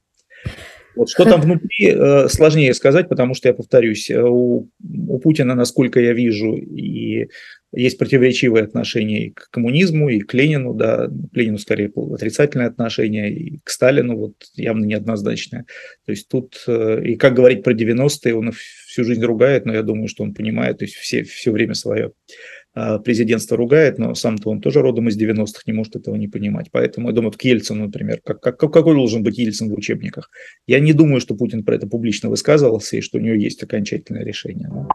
Вот, 0.96 1.10
что 1.10 1.24
там 1.24 1.40
внутри, 1.42 1.92
э, 1.92 2.28
сложнее 2.28 2.72
сказать, 2.74 3.08
потому 3.08 3.34
что, 3.34 3.48
я 3.48 3.54
повторюсь, 3.54 4.10
э, 4.10 4.20
у, 4.22 4.68
у 4.82 5.18
Путина, 5.18 5.54
насколько 5.54 6.00
я 6.00 6.12
вижу, 6.12 6.54
и 6.56 7.28
есть 7.72 7.98
противоречивые 7.98 8.64
отношения 8.64 9.26
и 9.26 9.30
к 9.30 9.48
коммунизму, 9.50 10.08
и 10.08 10.20
к 10.20 10.32
Ленину, 10.32 10.72
да, 10.72 11.08
к 11.08 11.36
Ленину 11.36 11.58
скорее 11.58 11.92
отрицательное 11.94 12.68
отношение, 12.68 13.30
и 13.30 13.60
к 13.62 13.68
Сталину 13.70 14.16
вот 14.16 14.34
явно 14.54 14.84
неоднозначное. 14.86 15.66
То 16.06 16.12
есть 16.12 16.28
тут, 16.28 16.64
э, 16.66 17.02
и 17.04 17.16
как 17.16 17.34
говорить 17.34 17.62
про 17.62 17.74
90-е, 17.74 18.34
он 18.34 18.52
всю 18.52 19.04
жизнь 19.04 19.22
ругает, 19.22 19.66
но 19.66 19.74
я 19.74 19.82
думаю, 19.82 20.08
что 20.08 20.24
он 20.24 20.32
понимает, 20.32 20.78
то 20.78 20.84
есть 20.84 20.94
все, 20.94 21.22
все 21.22 21.50
время 21.50 21.74
свое 21.74 22.12
президентство 23.04 23.56
ругает, 23.56 23.98
но 23.98 24.14
сам-то 24.14 24.50
он 24.50 24.60
тоже 24.60 24.82
родом 24.82 25.08
из 25.08 25.18
90-х, 25.18 25.62
не 25.66 25.72
может 25.72 25.96
этого 25.96 26.14
не 26.16 26.28
понимать. 26.28 26.66
Поэтому 26.70 27.08
я 27.08 27.14
думаю, 27.14 27.32
к 27.32 27.42
Ельцину, 27.42 27.84
например, 27.84 28.20
как, 28.22 28.40
как, 28.40 28.58
какой 28.58 28.94
должен 28.94 29.22
быть 29.22 29.38
Ельцин 29.38 29.70
в 29.70 29.74
учебниках? 29.74 30.30
Я 30.66 30.78
не 30.78 30.92
думаю, 30.92 31.20
что 31.20 31.34
Путин 31.34 31.64
про 31.64 31.76
это 31.76 31.86
публично 31.86 32.28
высказывался 32.28 32.96
и 32.96 33.00
что 33.00 33.18
у 33.18 33.20
него 33.20 33.34
есть 33.34 33.62
окончательное 33.62 34.24
решение. 34.24 34.68
Но... 34.68 34.88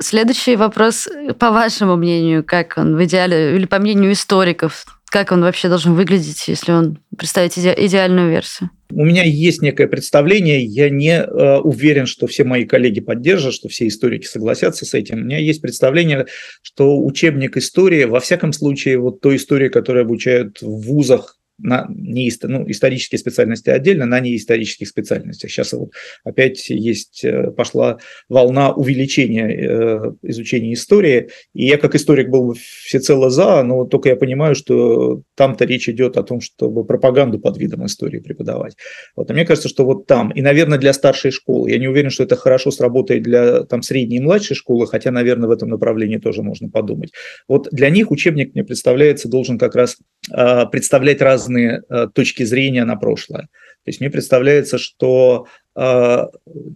Следующий 0.00 0.56
вопрос, 0.56 1.08
по 1.38 1.50
вашему 1.50 1.96
мнению, 1.96 2.44
как 2.44 2.74
он 2.76 2.94
в 2.94 3.04
идеале, 3.04 3.56
или 3.56 3.66
по 3.66 3.78
мнению 3.78 4.12
историков, 4.12 4.97
как 5.10 5.32
он 5.32 5.42
вообще 5.42 5.68
должен 5.68 5.94
выглядеть, 5.94 6.48
если 6.48 6.72
он 6.72 6.98
представит 7.16 7.56
иде- 7.56 7.74
идеальную 7.76 8.30
версию? 8.30 8.70
У 8.90 9.04
меня 9.04 9.22
есть 9.22 9.60
некое 9.60 9.86
представление, 9.86 10.64
я 10.64 10.88
не 10.88 11.20
э, 11.20 11.58
уверен, 11.58 12.06
что 12.06 12.26
все 12.26 12.44
мои 12.44 12.64
коллеги 12.64 13.00
поддержат, 13.00 13.54
что 13.54 13.68
все 13.68 13.86
историки 13.86 14.26
согласятся 14.26 14.86
с 14.86 14.94
этим. 14.94 15.18
У 15.18 15.24
меня 15.24 15.38
есть 15.38 15.60
представление, 15.60 16.26
что 16.62 16.98
учебник 16.98 17.56
истории, 17.56 18.04
во 18.04 18.20
всяком 18.20 18.52
случае, 18.52 18.98
вот 18.98 19.20
той 19.20 19.36
истории, 19.36 19.68
которую 19.68 20.04
обучают 20.04 20.62
в 20.62 20.86
вузах 20.86 21.37
на 21.58 21.86
не, 21.88 22.30
ну, 22.42 22.70
исторические 22.70 23.18
специальности 23.18 23.70
отдельно, 23.70 24.06
на 24.06 24.20
неисторических 24.20 24.88
специальностях. 24.88 25.50
Сейчас 25.50 25.72
вот 25.72 25.92
опять 26.24 26.68
есть, 26.70 27.24
э, 27.24 27.50
пошла 27.50 27.98
волна 28.28 28.72
увеличения 28.72 29.48
э, 29.48 30.12
изучения 30.22 30.74
истории, 30.74 31.28
и 31.54 31.66
я 31.66 31.78
как 31.78 31.94
историк 31.94 32.28
был 32.28 32.54
всецело 32.54 33.30
за, 33.30 33.62
но 33.62 33.84
только 33.84 34.10
я 34.10 34.16
понимаю, 34.16 34.54
что 34.54 35.22
там-то 35.34 35.64
речь 35.64 35.88
идет 35.88 36.16
о 36.16 36.22
том, 36.22 36.40
чтобы 36.40 36.84
пропаганду 36.84 37.38
под 37.38 37.58
видом 37.58 37.86
истории 37.86 38.20
преподавать. 38.20 38.76
Вот, 39.16 39.30
а 39.30 39.34
мне 39.34 39.44
кажется, 39.44 39.68
что 39.68 39.84
вот 39.84 40.06
там, 40.06 40.30
и, 40.30 40.42
наверное, 40.42 40.78
для 40.78 40.92
старшей 40.92 41.30
школы, 41.30 41.70
я 41.70 41.78
не 41.78 41.88
уверен, 41.88 42.10
что 42.10 42.22
это 42.22 42.36
хорошо 42.36 42.70
сработает 42.70 43.22
для 43.22 43.64
там, 43.64 43.82
средней 43.82 44.18
и 44.18 44.20
младшей 44.20 44.56
школы, 44.56 44.86
хотя, 44.86 45.10
наверное, 45.10 45.48
в 45.48 45.52
этом 45.52 45.68
направлении 45.68 46.18
тоже 46.18 46.42
можно 46.42 46.68
подумать. 46.68 47.12
Вот 47.48 47.68
для 47.72 47.90
них 47.90 48.10
учебник, 48.10 48.54
мне 48.54 48.64
представляется, 48.64 49.28
должен 49.28 49.58
как 49.58 49.74
раз 49.74 49.96
э, 50.30 50.66
представлять 50.70 51.20
разные 51.20 51.47
разные 51.48 51.82
э, 51.88 52.08
точки 52.14 52.44
зрения 52.44 52.84
на 52.84 52.96
прошлое. 52.96 53.42
То 53.84 53.90
есть 53.90 54.00
мне 54.00 54.10
представляется, 54.10 54.78
что 54.78 55.46
э, 55.76 56.26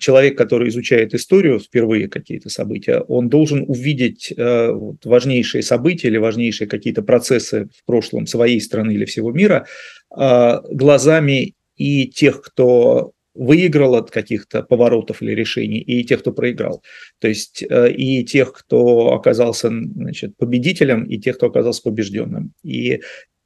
человек, 0.01 0.39
который 0.39 0.69
изучает 0.69 1.15
историю, 1.15 1.59
впервые 1.59 2.09
какие-то 2.09 2.49
события, 2.49 3.01
он 3.01 3.29
должен 3.29 3.65
увидеть 3.67 4.33
э, 4.37 4.73
важнейшие 5.05 5.63
события 5.63 6.09
или 6.09 6.19
важнейшие 6.19 6.69
какие-то 6.69 7.03
процессы 7.03 7.69
в 7.77 7.85
прошлом 7.87 8.27
своей 8.27 8.61
страны 8.61 8.93
или 8.93 9.05
всего 9.05 9.33
мира 9.33 9.67
глазами 10.11 11.55
и 11.77 12.07
тех, 12.07 12.43
кто 12.43 13.13
выиграл 13.35 13.95
от 13.95 14.11
каких-то 14.11 14.63
поворотов 14.63 15.23
или 15.23 15.33
решений, 15.35 15.79
и 15.79 16.05
тех, 16.05 16.21
кто 16.21 16.33
проиграл. 16.33 16.83
То 17.19 17.29
есть 17.29 17.63
и 17.63 18.25
тех, 18.25 18.53
кто 18.53 19.15
оказался 19.15 19.69
значит, 19.69 20.37
победителем, 20.37 21.05
и 21.05 21.19
тех, 21.19 21.37
кто 21.37 21.47
оказался 21.47 21.83
побежденным. 21.83 22.53
И 22.63 23.01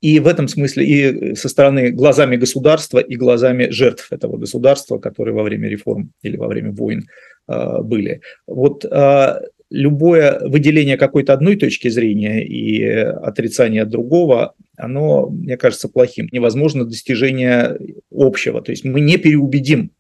и 0.07 0.21
в 0.21 0.29
этом 0.29 0.47
смысле 0.47 0.85
и 0.85 1.35
со 1.35 1.49
стороны 1.49 1.91
глазами 1.91 2.37
государства 2.37 3.01
и 3.01 3.17
глазами 3.17 3.71
жертв 3.71 4.13
этого 4.13 4.37
государства, 4.37 4.99
которые 4.99 5.35
во 5.35 5.43
время 5.43 5.69
реформ 5.69 6.13
или 6.23 6.37
во 6.37 6.47
время 6.47 6.71
войн 6.71 7.09
э, 7.49 7.83
были. 7.83 8.21
Вот 8.47 8.85
э, 8.85 9.41
любое 9.69 10.39
выделение 10.49 10.97
какой-то 10.97 11.33
одной 11.33 11.57
точки 11.57 11.89
зрения 11.89 12.47
и 12.47 12.85
отрицание 12.85 13.85
другого, 13.85 14.55
оно, 14.77 15.29
мне 15.29 15.57
кажется, 15.57 15.89
плохим. 15.89 16.29
Невозможно 16.31 16.85
достижение 16.85 17.77
общего. 18.13 18.63
То 18.63 18.71
есть 18.71 18.85
мы 18.85 19.01
не 19.01 19.17
переубедим 19.17 19.91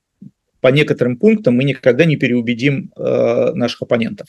по 0.60 0.68
некоторым 0.68 1.16
пунктам 1.16 1.56
мы 1.56 1.64
никогда 1.64 2.04
не 2.04 2.16
переубедим 2.16 2.92
э, 2.96 3.52
наших 3.54 3.82
оппонентов 3.82 4.28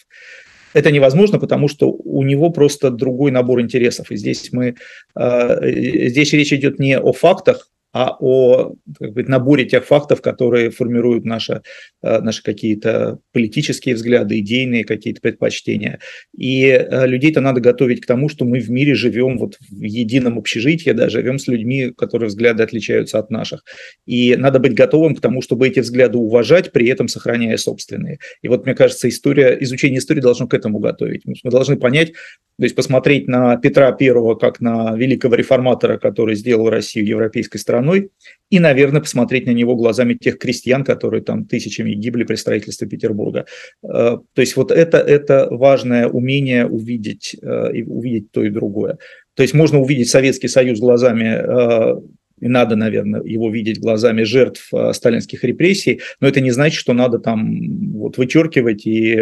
это 0.78 0.92
невозможно, 0.92 1.40
потому 1.40 1.68
что 1.68 1.92
у 1.92 2.24
него 2.24 2.50
просто 2.52 2.92
другой 2.92 3.32
набор 3.32 3.62
интересов. 3.62 4.12
И 4.12 4.18
здесь 4.18 4.50
мы, 4.52 4.76
э, 5.16 6.10
здесь 6.10 6.34
речь 6.34 6.54
идет 6.54 6.80
не 6.80 6.98
о 7.00 7.13
фактах, 7.13 7.72
а 7.98 8.16
о 8.20 8.76
как 9.00 9.14
бы, 9.14 9.24
наборе 9.24 9.66
тех 9.66 9.84
фактов, 9.84 10.22
которые 10.22 10.70
формируют 10.70 11.26
наши, 11.26 11.64
э, 12.04 12.20
наши 12.20 12.44
какие-то 12.44 13.18
политические 13.34 13.96
взгляды, 13.96 14.40
идейные 14.40 14.86
какие-то 14.86 15.20
предпочтения. 15.20 16.00
И 16.38 16.68
э, 16.68 17.08
людей-то 17.08 17.42
надо 17.42 17.60
готовить 17.60 18.02
к 18.02 18.06
тому, 18.06 18.30
что 18.30 18.46
мы 18.46 18.60
в 18.60 18.70
мире 18.70 18.94
живем 18.94 19.40
вот 19.40 19.58
в 19.72 19.82
едином 19.82 20.38
общежитии, 20.38 20.92
да, 20.92 21.10
живем 21.10 21.40
с 21.40 21.48
людьми, 21.48 21.92
которые 21.98 22.28
взгляды 22.28 22.62
отличаются 22.62 23.18
от 23.18 23.32
наших. 23.32 23.64
И 24.06 24.36
надо 24.36 24.60
быть 24.60 24.76
готовым 24.76 25.16
к 25.16 25.22
тому, 25.22 25.42
чтобы 25.42 25.68
эти 25.68 25.80
взгляды 25.80 26.20
уважать, 26.20 26.72
при 26.72 26.88
этом 26.90 27.08
сохраняя 27.08 27.58
собственные. 27.58 28.20
И 28.44 28.48
вот, 28.48 28.66
мне 28.66 28.76
кажется, 28.76 29.10
история, 29.10 29.58
изучение 29.62 29.98
истории 29.98 30.22
должно 30.22 30.48
к 30.48 30.54
этому 30.54 30.78
готовить. 30.78 31.24
Мы 31.26 31.50
должны 31.50 31.78
понять, 31.78 32.14
то 32.58 32.63
есть 32.63 32.76
посмотреть 32.76 33.28
на 33.28 33.56
Петра 33.58 33.91
Первого 33.91 34.34
как 34.36 34.60
на 34.60 34.96
великого 34.96 35.36
реформатора, 35.36 35.98
который 35.98 36.36
сделал 36.36 36.70
Россию 36.70 37.06
европейской 37.06 37.58
страной, 37.58 38.10
и, 38.50 38.60
наверное, 38.60 39.02
посмотреть 39.02 39.46
на 39.46 39.52
него 39.52 39.76
глазами 39.76 40.15
тех 40.15 40.39
крестьян, 40.39 40.84
которые 40.84 41.22
там 41.22 41.46
тысячами 41.46 41.91
гибли 41.91 42.24
при 42.24 42.36
строительстве 42.36 42.88
Петербурга. 42.88 43.46
Э, 43.84 44.17
то 44.34 44.41
есть 44.41 44.56
вот 44.56 44.72
это, 44.72 44.98
это 44.98 45.48
важное 45.52 46.08
умение 46.08 46.65
увидеть, 46.65 47.36
э, 47.41 47.84
увидеть 47.84 48.32
то 48.32 48.43
и 48.43 48.50
другое. 48.50 48.98
То 49.36 49.43
есть 49.43 49.54
можно 49.54 49.80
увидеть 49.80 50.10
Советский 50.10 50.48
Союз 50.48 50.80
глазами 50.80 51.26
э, 51.26 52.02
и 52.39 52.47
надо, 52.47 52.76
наверное, 52.76 53.21
его 53.23 53.50
видеть 53.50 53.80
глазами 53.80 54.23
жертв 54.23 54.69
э, 54.73 54.93
сталинских 54.93 55.43
репрессий, 55.43 56.02
но 56.19 56.28
это 56.28 56.41
не 56.41 56.52
значит, 56.52 56.80
что 56.80 56.93
надо 56.93 57.19
там 57.19 57.91
вот 57.93 58.17
вычеркивать 58.17 58.86
и 58.86 59.19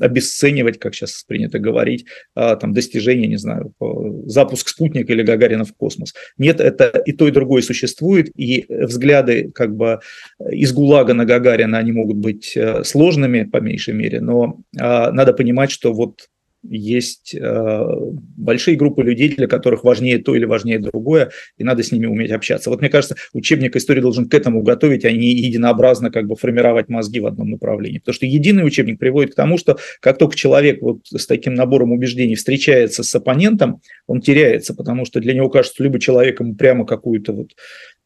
обесценивать, 0.00 0.78
как 0.78 0.94
сейчас 0.94 1.24
принято 1.24 1.58
говорить, 1.58 2.06
э, 2.36 2.56
там 2.60 2.72
достижения, 2.72 3.26
не 3.26 3.36
знаю, 3.36 3.72
запуск 4.26 4.68
спутника 4.68 5.12
или 5.12 5.22
Гагарина 5.22 5.64
в 5.64 5.74
космос. 5.74 6.14
Нет, 6.36 6.60
это 6.60 7.02
и 7.06 7.12
то, 7.12 7.28
и 7.28 7.32
другое 7.32 7.62
существует, 7.62 8.30
и 8.36 8.66
взгляды 8.68 9.50
как 9.54 9.74
бы 9.74 10.00
из 10.50 10.72
ГУЛАГа 10.72 11.14
на 11.14 11.24
Гагарина, 11.24 11.78
они 11.78 11.92
могут 11.92 12.16
быть 12.16 12.56
э, 12.56 12.82
сложными, 12.84 13.44
по 13.44 13.58
меньшей 13.58 13.94
мере, 13.94 14.20
но 14.20 14.60
надо 14.72 15.32
понимать, 15.32 15.70
что 15.70 15.92
вот 15.92 16.28
есть 16.62 17.34
э, 17.34 17.84
большие 18.36 18.76
группы 18.76 19.02
людей, 19.02 19.34
для 19.34 19.46
которых 19.46 19.84
важнее 19.84 20.18
то 20.18 20.34
или 20.34 20.44
важнее 20.44 20.78
другое, 20.78 21.30
и 21.56 21.64
надо 21.64 21.82
с 21.82 21.92
ними 21.92 22.06
уметь 22.06 22.30
общаться. 22.30 22.70
Вот 22.70 22.80
мне 22.80 22.90
кажется, 22.90 23.16
учебник 23.32 23.76
истории 23.76 24.00
должен 24.00 24.28
к 24.28 24.34
этому 24.34 24.62
готовить, 24.62 25.04
а 25.04 25.12
не 25.12 25.32
единообразно 25.34 26.10
как 26.10 26.26
бы 26.26 26.36
формировать 26.36 26.88
мозги 26.88 27.20
в 27.20 27.26
одном 27.26 27.50
направлении. 27.50 27.98
Потому 27.98 28.14
что 28.14 28.26
единый 28.26 28.66
учебник 28.66 28.98
приводит 28.98 29.32
к 29.32 29.36
тому, 29.36 29.58
что 29.58 29.78
как 30.00 30.18
только 30.18 30.36
человек 30.36 30.82
вот 30.82 31.00
с 31.06 31.26
таким 31.26 31.54
набором 31.54 31.92
убеждений 31.92 32.34
встречается 32.34 33.02
с 33.02 33.14
оппонентом, 33.14 33.80
он 34.06 34.20
теряется, 34.20 34.74
потому 34.74 35.04
что 35.04 35.20
для 35.20 35.34
него 35.34 35.48
кажется, 35.48 35.82
либо 35.82 36.00
человек 36.00 36.40
ему 36.40 36.54
прямо 36.54 36.84
какую-то 36.84 37.32
вот 37.32 37.52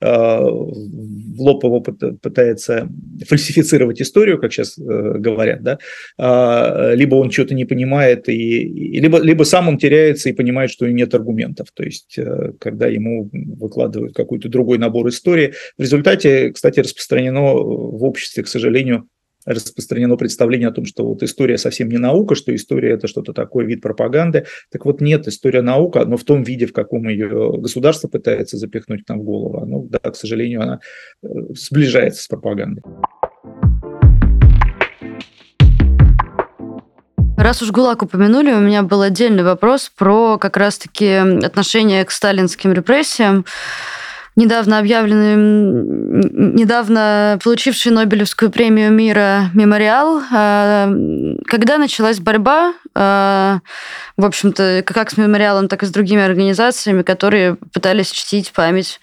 в 0.03 1.41
лоб 1.41 1.65
его 1.65 1.81
пытается 1.81 2.89
фальсифицировать 3.27 4.01
историю, 4.03 4.41
как 4.41 4.53
сейчас 4.53 4.79
э, 4.79 4.83
говорят, 4.83 5.63
да, 5.63 5.79
а, 6.19 6.93
либо 6.95 7.15
он 7.17 7.31
что-то 7.31 7.55
не 7.55 7.65
понимает, 7.65 8.29
и, 8.29 9.01
либо, 9.01 9.19
либо 9.19 9.45
сам 9.45 9.69
он 9.69 9.79
теряется 9.79 10.29
и 10.29 10.33
понимает, 10.33 10.71
что 10.71 10.89
нет 10.91 11.15
аргументов. 11.15 11.69
То 11.75 11.85
есть, 11.85 12.19
э, 12.19 12.53
когда 12.59 12.87
ему 12.87 13.31
выкладывают 13.33 14.15
какой-то 14.15 14.49
другой 14.49 14.79
набор 14.79 15.09
истории. 15.09 15.55
В 15.79 15.83
результате, 15.83 16.51
кстати, 16.51 16.81
распространено 16.81 17.55
в 17.55 18.05
обществе, 18.05 18.43
к 18.43 18.49
сожалению, 18.49 19.09
распространено 19.45 20.17
представление 20.17 20.69
о 20.69 20.73
том, 20.73 20.85
что 20.85 21.07
вот 21.07 21.23
история 21.23 21.59
совсем 21.59 21.89
не 21.89 21.99
наука, 21.99 22.35
что 22.35 22.55
история 22.55 22.93
это 22.93 23.09
что-то 23.09 23.33
такое, 23.33 23.67
вид 23.67 23.83
пропаганды. 23.83 24.47
Так 24.71 24.85
вот 24.85 25.01
нет, 25.01 25.29
история 25.29 25.63
наука, 25.63 26.05
но 26.05 26.17
в 26.17 26.25
том 26.25 26.43
виде, 26.43 26.67
в 26.67 26.73
каком 26.73 27.09
ее 27.09 27.53
государство 27.59 28.09
пытается 28.09 28.57
запихнуть 28.57 29.09
нам 29.09 29.21
в 29.21 29.25
голову, 29.25 29.59
оно, 29.59 29.83
да, 29.83 29.99
к 30.11 30.17
сожалению, 30.17 30.63
она 30.63 30.81
э, 31.23 31.27
сближается 31.55 32.23
с 32.23 32.29
пропагандой. 32.29 32.83
Раз 37.37 37.61
уж 37.61 37.73
ГУЛАГ 37.73 38.05
упомянули, 38.05 38.53
у 38.53 38.61
меня 38.61 38.83
был 38.85 39.03
отдельный 39.03 39.43
вопрос 39.43 39.91
про 39.97 40.39
как 40.39 40.57
раз-таки 40.57 41.09
отношение 41.45 42.05
к 42.05 42.13
сталинским 42.13 42.73
репрессиям. 42.73 43.45
Недавно 44.37 44.79
объявленный, 44.79 45.37
недавно 46.55 47.39
получивший 47.43 47.93
Нобелевскую 47.93 48.51
премию 48.51 48.91
мира 48.93 49.51
«Мемориал». 49.55 50.23
А, 50.33 50.91
когда 51.47 51.79
началась 51.79 52.21
борьба, 52.21 52.75
а, 52.95 53.61
в 54.17 54.25
общем-то, 54.25 54.83
как 54.87 55.11
с 55.11 55.17
«Мемориалом», 55.17 55.69
так 55.69 55.83
и 55.83 55.87
с 55.87 55.91
другими 55.91 56.23
организациями, 56.23 57.03
которые 57.03 57.57
пытались 57.73 58.11
чтить 58.11 58.53
память 58.53 59.01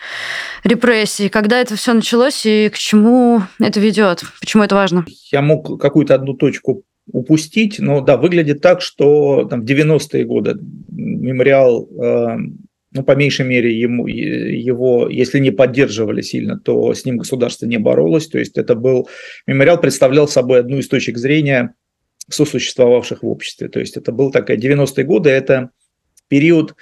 репрессий? 0.63 1.30
Когда 1.30 1.60
это 1.60 1.76
все 1.76 1.94
началось 1.94 2.46
и 2.46 2.70
к 2.70 2.78
чему 2.78 3.44
это 3.60 3.80
ведет? 3.80 4.24
Почему 4.39 4.63
это 4.63 4.76
важно? 4.76 5.06
Я 5.32 5.42
мог 5.42 5.80
какую-то 5.80 6.15
одну 6.15 6.34
точку 6.34 6.84
упустить, 7.12 7.80
но 7.80 8.02
да, 8.02 8.18
выглядит 8.18 8.62
так, 8.62 8.82
что 8.82 9.46
там, 9.50 9.62
в 9.62 9.65
90-е 9.65 10.26
годы 10.26 10.56
мемориал 10.89 11.88
а, 12.00 12.38
ну, 12.91 13.04
по 13.04 13.15
меньшей 13.15 13.45
мере, 13.45 13.78
ему, 13.80 14.08
его, 14.08 15.08
если 15.10 15.39
не 15.39 15.52
поддерживали 15.52 16.21
сильно, 16.21 16.60
то 16.60 16.93
с 16.93 17.06
ним 17.06 17.17
государство 17.17 17.65
не 17.67 17.78
боролось. 17.78 18.28
То 18.28 18.39
есть 18.39 18.58
это 18.58 18.75
был, 18.75 19.08
мемориал 19.45 19.80
представлял 19.80 20.28
собой 20.28 20.60
одну 20.60 20.80
из 20.80 20.88
точек 20.88 21.17
зрения 21.17 21.75
сосуществовавших 22.30 23.23
в 23.23 23.28
обществе. 23.28 23.69
То 23.69 23.80
есть 23.80 23.95
это 23.95 24.12
был 24.12 24.32
такая 24.32 24.58
90-е 24.58 25.04
годы, 25.04 25.30
это 25.30 25.69
период 26.30 26.75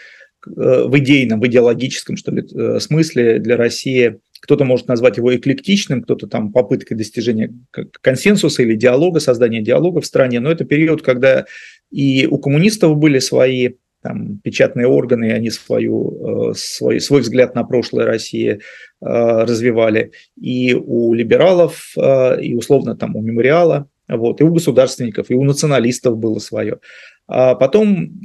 э, 0.46 0.52
в 0.86 0.98
идейном, 0.98 1.42
в 1.42 1.48
идеологическом, 1.48 2.16
что 2.16 2.32
ли, 2.32 2.44
э, 2.44 2.80
смысле 2.80 3.40
для 3.40 3.58
России. 3.58 4.20
Кто-то 4.40 4.64
может 4.64 4.88
назвать 4.88 5.18
его 5.18 5.36
эклектичным, 5.36 6.04
кто-то 6.04 6.28
там 6.28 6.54
попыткой 6.54 6.96
достижения 6.96 7.54
консенсуса 8.02 8.62
или 8.62 8.76
диалога, 8.76 9.20
создания 9.20 9.62
диалога 9.62 10.00
в 10.00 10.06
стране. 10.06 10.40
Но 10.40 10.52
это 10.52 10.64
период, 10.64 11.02
когда 11.02 11.46
и 11.92 12.28
у 12.28 12.38
коммунистов 12.38 12.98
были 12.98 13.20
свои 13.20 13.72
там, 14.02 14.40
печатные 14.40 14.88
органы, 14.88 15.32
они 15.32 15.50
свою, 15.50 16.52
э, 16.52 16.54
свой, 16.56 17.00
свой 17.00 17.22
взгляд 17.22 17.56
на 17.56 17.64
прошлое 17.64 18.06
России 18.06 18.52
э, 18.52 18.60
развивали, 19.02 20.12
и 20.40 20.74
у 20.74 21.14
либералов, 21.14 21.94
э, 21.98 22.42
и 22.42 22.56
условно 22.56 22.96
там 22.96 23.16
у 23.16 23.22
мемориала, 23.22 23.88
вот, 24.08 24.40
и 24.40 24.44
у 24.44 24.54
государственников, 24.54 25.30
и 25.30 25.36
у 25.36 25.44
националистов 25.44 26.18
было 26.18 26.40
свое. 26.40 26.80
А 27.28 27.56
потом 27.56 28.22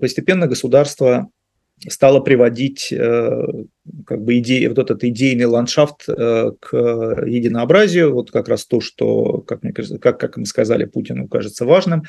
постепенно 0.00 0.48
государство 0.48 1.28
стало 1.88 2.20
приводить 2.20 2.88
как 2.90 4.22
бы 4.22 4.38
идеи, 4.38 4.66
вот 4.66 4.78
этот 4.78 5.04
идейный 5.04 5.44
ландшафт 5.44 6.06
к 6.06 6.72
единообразию, 6.72 8.14
вот 8.14 8.30
как 8.30 8.48
раз 8.48 8.64
то, 8.64 8.80
что, 8.80 9.38
как, 9.42 9.62
мне 9.62 9.72
кажется, 9.72 9.98
как, 9.98 10.18
как 10.18 10.36
мы 10.36 10.46
сказали, 10.46 10.84
Путину 10.84 11.28
кажется 11.28 11.64
важным, 11.66 12.04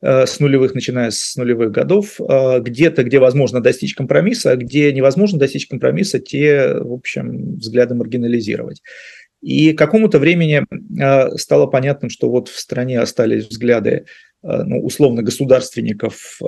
Э, 0.00 0.26
с 0.26 0.38
нулевых, 0.38 0.74
начиная 0.74 1.10
с 1.10 1.34
нулевых 1.36 1.72
годов, 1.72 2.20
э, 2.20 2.60
где-то, 2.60 3.02
где 3.02 3.18
возможно 3.18 3.60
достичь 3.60 3.94
компромисса, 3.94 4.52
а 4.52 4.56
где 4.56 4.92
невозможно 4.92 5.40
достичь 5.40 5.66
компромисса, 5.66 6.20
те, 6.20 6.74
в 6.74 6.92
общем, 6.92 7.56
взгляды 7.56 7.94
маргинализировать. 7.94 8.80
И 9.40 9.72
к 9.72 9.78
какому-то 9.78 10.20
времени 10.20 10.64
э, 11.00 11.36
стало 11.36 11.66
понятным, 11.66 12.10
что 12.10 12.30
вот 12.30 12.48
в 12.48 12.58
стране 12.58 13.00
остались 13.00 13.48
взгляды, 13.48 14.06
ну, 14.40 14.84
условно, 14.84 15.24
государственников, 15.24 16.38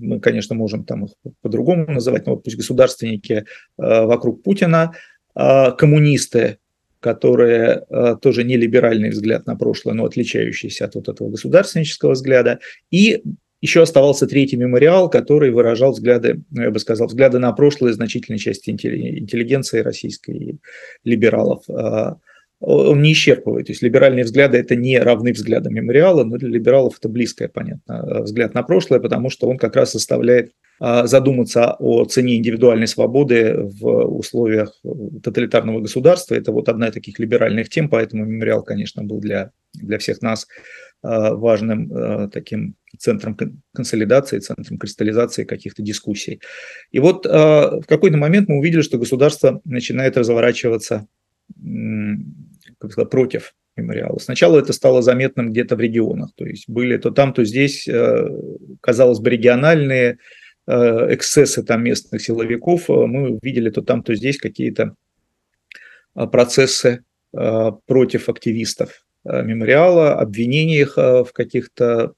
мы, 0.00 0.20
конечно, 0.20 0.54
можем 0.54 0.84
там 0.84 1.04
их 1.04 1.12
по-другому 1.40 1.90
называть, 1.90 2.26
но 2.26 2.34
вот 2.34 2.44
пусть 2.44 2.56
государственники 2.56 3.44
вокруг 3.76 4.42
Путина, 4.42 4.94
коммунисты, 5.34 6.58
которые 7.02 7.84
э, 7.90 8.16
тоже 8.22 8.44
не 8.44 8.56
либеральный 8.56 9.10
взгляд 9.10 9.44
на 9.46 9.56
прошлое, 9.56 9.92
но 9.94 10.04
отличающийся 10.04 10.84
от 10.84 10.94
вот 10.94 11.08
этого 11.08 11.30
государственнического 11.30 12.12
взгляда. 12.12 12.60
И 12.92 13.22
еще 13.60 13.82
оставался 13.82 14.26
третий 14.26 14.56
мемориал, 14.56 15.10
который 15.10 15.50
выражал 15.50 15.92
взгляды, 15.92 16.42
ну, 16.50 16.62
я 16.62 16.70
бы 16.70 16.78
сказал, 16.78 17.08
взгляды 17.08 17.40
на 17.40 17.52
прошлое 17.52 17.92
значительной 17.92 18.38
части 18.38 18.70
интеллигенции 18.70 19.80
российской 19.80 20.36
и 20.36 20.56
либералов. 21.04 21.64
Э, 22.62 22.66
он 22.66 23.02
не 23.02 23.12
исчерпывает. 23.12 23.66
То 23.66 23.72
есть 23.72 23.82
либеральные 23.82 24.24
взгляды– 24.24 24.58
это 24.58 24.76
не 24.76 24.98
равны 24.98 25.32
взглядам 25.32 25.74
мемориала, 25.74 26.24
но 26.24 26.36
для 26.36 26.48
либералов 26.48 26.98
это 26.98 27.08
близкое, 27.08 27.48
понятно, 27.48 28.22
взгляд 28.22 28.54
на 28.54 28.62
прошлое, 28.62 29.00
потому 29.00 29.30
что 29.30 29.48
он 29.48 29.58
как 29.58 29.76
раз 29.76 29.90
составляет 29.92 30.52
а, 30.80 31.06
задуматься 31.06 31.74
о 31.78 32.04
цене 32.04 32.36
индивидуальной 32.36 32.86
свободы 32.86 33.68
в 33.80 33.86
условиях 33.86 34.74
тоталитарного 35.22 35.80
государства. 35.80 36.34
Это 36.34 36.52
вот 36.52 36.68
одна 36.68 36.88
из 36.88 36.94
таких 36.94 37.18
либеральных 37.18 37.68
тем, 37.68 37.88
поэтому 37.88 38.24
мемориал, 38.24 38.62
конечно, 38.62 39.02
был 39.02 39.20
для, 39.20 39.50
для 39.74 39.98
всех 39.98 40.22
нас 40.22 40.46
а, 41.02 41.34
важным 41.34 42.30
таким 42.30 42.76
центром 42.98 43.36
консолидации, 43.74 44.38
центром 44.38 44.78
кристаллизации 44.78 45.44
каких-то 45.44 45.82
дискуссий. 45.82 46.40
И 46.90 46.98
вот 46.98 47.24
в 47.24 47.82
какой-то 47.88 48.18
момент 48.18 48.48
мы 48.48 48.58
увидели, 48.58 48.82
что 48.82 48.98
государство 48.98 49.62
начинает 49.64 50.18
разворачиваться 50.18 51.08
как 52.82 52.92
сказать, 52.92 53.10
против 53.10 53.54
мемориала. 53.76 54.18
Сначала 54.18 54.58
это 54.58 54.72
стало 54.74 55.00
заметным 55.00 55.50
где-то 55.50 55.76
в 55.76 55.80
регионах, 55.80 56.30
то 56.34 56.44
есть 56.44 56.68
были 56.68 56.98
то 56.98 57.10
там, 57.10 57.32
то 57.32 57.44
здесь, 57.44 57.88
э, 57.88 58.28
казалось 58.80 59.20
бы, 59.20 59.30
региональные 59.30 60.18
Э, 60.64 61.12
эксцессы 61.12 61.64
там 61.64 61.82
местных 61.82 62.22
силовиков, 62.22 62.88
э, 62.88 62.92
мы 62.92 63.38
видели 63.42 63.68
то 63.70 63.82
там, 63.82 64.02
то 64.02 64.14
здесь 64.14 64.38
какие-то 64.38 64.94
процессы 66.14 67.04
против 67.32 68.28
активистов 68.28 69.06
мемориала, 69.24 70.12
обвинения 70.12 70.80
их 70.80 70.98
в 70.98 71.28
каких-то 71.32 72.12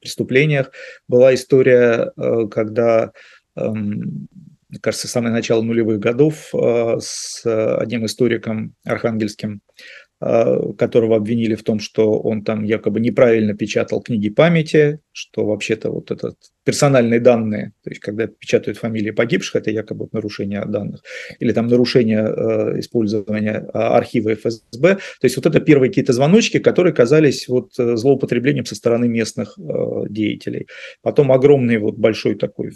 преступлениях. 0.00 0.70
Была 1.08 1.32
история, 1.34 2.12
когда, 2.50 3.12
эм, 3.56 4.28
мне 4.68 4.80
кажется, 4.80 5.08
с 5.08 5.12
самого 5.12 5.32
начала 5.32 5.62
нулевых 5.62 5.98
годов 6.00 6.50
с 6.52 7.42
одним 7.44 8.06
историком 8.06 8.74
архангельским. 8.84 9.60
Э, 9.60 10.05
которого 10.18 11.16
обвинили 11.16 11.54
в 11.56 11.62
том, 11.62 11.78
что 11.78 12.18
он 12.18 12.42
там 12.42 12.64
якобы 12.64 13.00
неправильно 13.00 13.54
печатал 13.54 14.00
книги 14.00 14.30
памяти, 14.30 15.00
что 15.12 15.44
вообще-то 15.44 15.90
вот 15.90 16.10
этот 16.10 16.36
персональные 16.66 17.20
данные, 17.20 17.72
то 17.84 17.90
есть 17.90 18.02
когда 18.02 18.26
печатают 18.26 18.76
фамилии 18.76 19.12
погибших, 19.12 19.56
это 19.56 19.70
якобы 19.70 20.08
нарушение 20.12 20.64
данных, 20.66 21.02
или 21.38 21.52
там 21.52 21.68
нарушение 21.68 22.22
э, 22.26 22.80
использования 22.80 23.68
а, 23.72 23.96
архива 23.96 24.34
ФСБ. 24.34 24.96
То 24.96 25.24
есть 25.24 25.36
вот 25.36 25.46
это 25.46 25.60
первые 25.60 25.90
какие-то 25.90 26.12
звоночки, 26.12 26.58
которые 26.58 26.92
казались 26.92 27.46
вот 27.46 27.78
э, 27.78 27.96
злоупотреблением 27.96 28.66
со 28.66 28.74
стороны 28.74 29.06
местных 29.06 29.56
э, 29.58 29.62
деятелей. 30.08 30.66
Потом 31.02 31.30
огромный 31.30 31.78
вот 31.78 31.96
большой 31.96 32.34
такой 32.34 32.72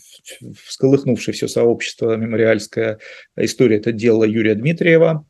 всколыхнувший 0.65 1.35
все 1.35 1.49
сообщество 1.49 2.17
мемориальская 2.17 3.01
история, 3.37 3.79
это 3.79 3.91
дело 3.91 4.23
Юрия 4.23 4.55
Дмитриева, 4.55 5.27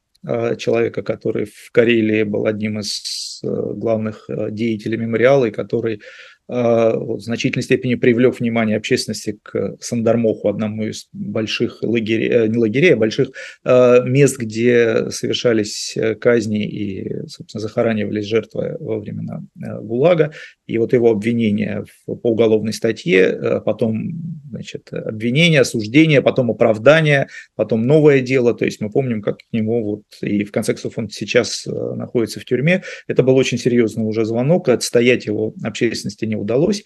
человека, 0.56 1.02
который 1.02 1.46
в 1.46 1.70
Карелии 1.72 2.24
был 2.24 2.46
одним 2.46 2.78
из 2.80 3.40
э, 3.42 3.46
главных 3.48 4.28
э, 4.28 4.50
деятелей 4.50 4.98
мемориала 4.98 5.46
и 5.46 5.50
который 5.50 6.02
в 6.50 7.20
значительной 7.20 7.62
степени 7.62 7.94
привлек 7.94 8.40
внимание 8.40 8.76
общественности 8.76 9.38
к 9.42 9.76
Сандармоху, 9.80 10.48
одному 10.48 10.84
из 10.84 11.08
больших 11.12 11.82
лагерей, 11.82 12.28
э, 12.28 12.46
не 12.48 12.58
лагерей, 12.58 12.94
а 12.94 12.96
больших 12.96 13.30
а, 13.64 14.00
мест, 14.00 14.36
где 14.36 15.10
совершались 15.10 15.96
э, 15.96 16.16
казни 16.16 16.66
и, 16.66 17.26
собственно, 17.28 17.60
захоранивались 17.60 18.26
жертвы 18.26 18.76
во 18.80 18.98
времена 18.98 19.42
э, 19.56 19.80
ГУЛАГа. 19.80 20.32
И 20.66 20.78
вот 20.78 20.92
его 20.92 21.10
обвинение 21.10 21.84
по 22.06 22.30
уголовной 22.30 22.72
статье, 22.72 23.60
потом 23.64 24.42
значит, 24.50 24.92
обвинение, 24.92 25.60
осуждение, 25.60 26.22
потом 26.22 26.50
оправдание, 26.50 27.28
потом 27.56 27.82
новое 27.82 28.20
дело. 28.20 28.54
То 28.54 28.64
есть 28.64 28.80
мы 28.80 28.90
помним, 28.90 29.20
как 29.20 29.38
к 29.38 29.52
нему 29.52 29.82
вот, 29.84 30.02
и 30.20 30.44
в 30.44 30.52
конце 30.52 30.74
концов 30.74 30.96
он 30.96 31.10
сейчас 31.10 31.66
находится 31.66 32.38
в 32.38 32.44
тюрьме. 32.44 32.82
Это 33.08 33.24
был 33.24 33.36
очень 33.36 33.58
серьезный 33.58 34.04
уже 34.04 34.24
звонок, 34.24 34.68
отстоять 34.68 35.26
его 35.26 35.54
общественности 35.64 36.24
не 36.24 36.36
удалось. 36.40 36.82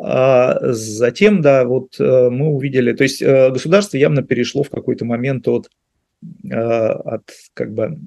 А 0.00 0.58
затем, 0.72 1.42
да, 1.42 1.64
вот 1.64 1.98
э, 1.98 2.28
мы 2.30 2.48
увидели, 2.48 2.92
то 2.92 3.02
есть 3.02 3.20
э, 3.20 3.50
государство 3.50 3.96
явно 3.96 4.22
перешло 4.22 4.62
в 4.62 4.70
какой-то 4.70 5.04
момент 5.04 5.48
от, 5.48 5.68
э, 6.44 6.54
от 6.54 7.24
как 7.54 7.74
бы 7.74 7.98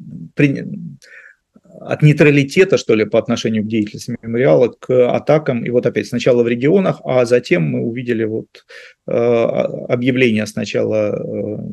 от 1.81 2.01
нейтралитета, 2.01 2.77
что 2.77 2.95
ли, 2.95 3.05
по 3.05 3.19
отношению 3.19 3.63
к 3.63 3.67
деятельности 3.67 4.15
мемориала, 4.21 4.69
к 4.69 5.13
атакам. 5.13 5.65
И 5.65 5.69
вот 5.69 5.85
опять 5.85 6.07
сначала 6.07 6.43
в 6.43 6.47
регионах, 6.47 7.01
а 7.03 7.25
затем 7.25 7.63
мы 7.63 7.81
увидели 7.81 8.23
вот 8.23 8.65
объявление 9.05 10.45
сначала 10.45 11.17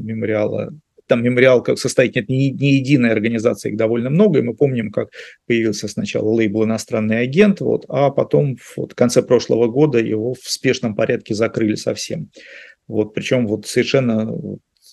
мемориала 0.00 0.70
там 1.08 1.22
мемориал 1.22 1.62
как 1.62 1.78
состоит 1.78 2.14
нет 2.14 2.28
не, 2.28 2.50
не 2.52 2.74
единой 2.74 3.10
организации, 3.10 3.70
их 3.70 3.76
довольно 3.76 4.10
много, 4.10 4.38
и 4.38 4.42
мы 4.42 4.54
помним, 4.54 4.90
как 4.90 5.08
появился 5.46 5.88
сначала 5.88 6.28
лейбл 6.30 6.64
«Иностранный 6.64 7.20
агент», 7.20 7.60
вот, 7.60 7.84
а 7.88 8.10
потом 8.10 8.56
вот, 8.76 8.92
в 8.92 8.94
конце 8.94 9.22
прошлого 9.22 9.66
года 9.66 9.98
его 9.98 10.34
в 10.34 10.48
спешном 10.48 10.94
порядке 10.94 11.34
закрыли 11.34 11.74
совсем. 11.74 12.30
Вот, 12.86 13.14
причем 13.14 13.46
вот 13.46 13.66
совершенно 13.66 14.30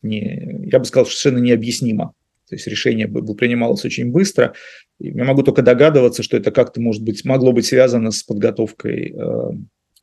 не, 0.01 0.67
я 0.71 0.79
бы 0.79 0.85
сказал, 0.85 1.05
совершенно 1.05 1.37
необъяснимо. 1.39 2.13
То 2.49 2.55
есть 2.55 2.67
решение 2.67 3.07
принималось 3.07 3.85
очень 3.85 4.11
быстро. 4.11 4.53
Я 4.99 5.23
могу 5.23 5.41
только 5.41 5.61
догадываться, 5.61 6.21
что 6.21 6.37
это 6.37 6.51
как-то, 6.51 6.79
может 6.79 7.03
быть, 7.03 7.25
могло 7.25 7.51
быть 7.51 7.65
связано 7.65 8.11
с 8.11 8.21
подготовкой 8.23 9.13
э, 9.13 9.49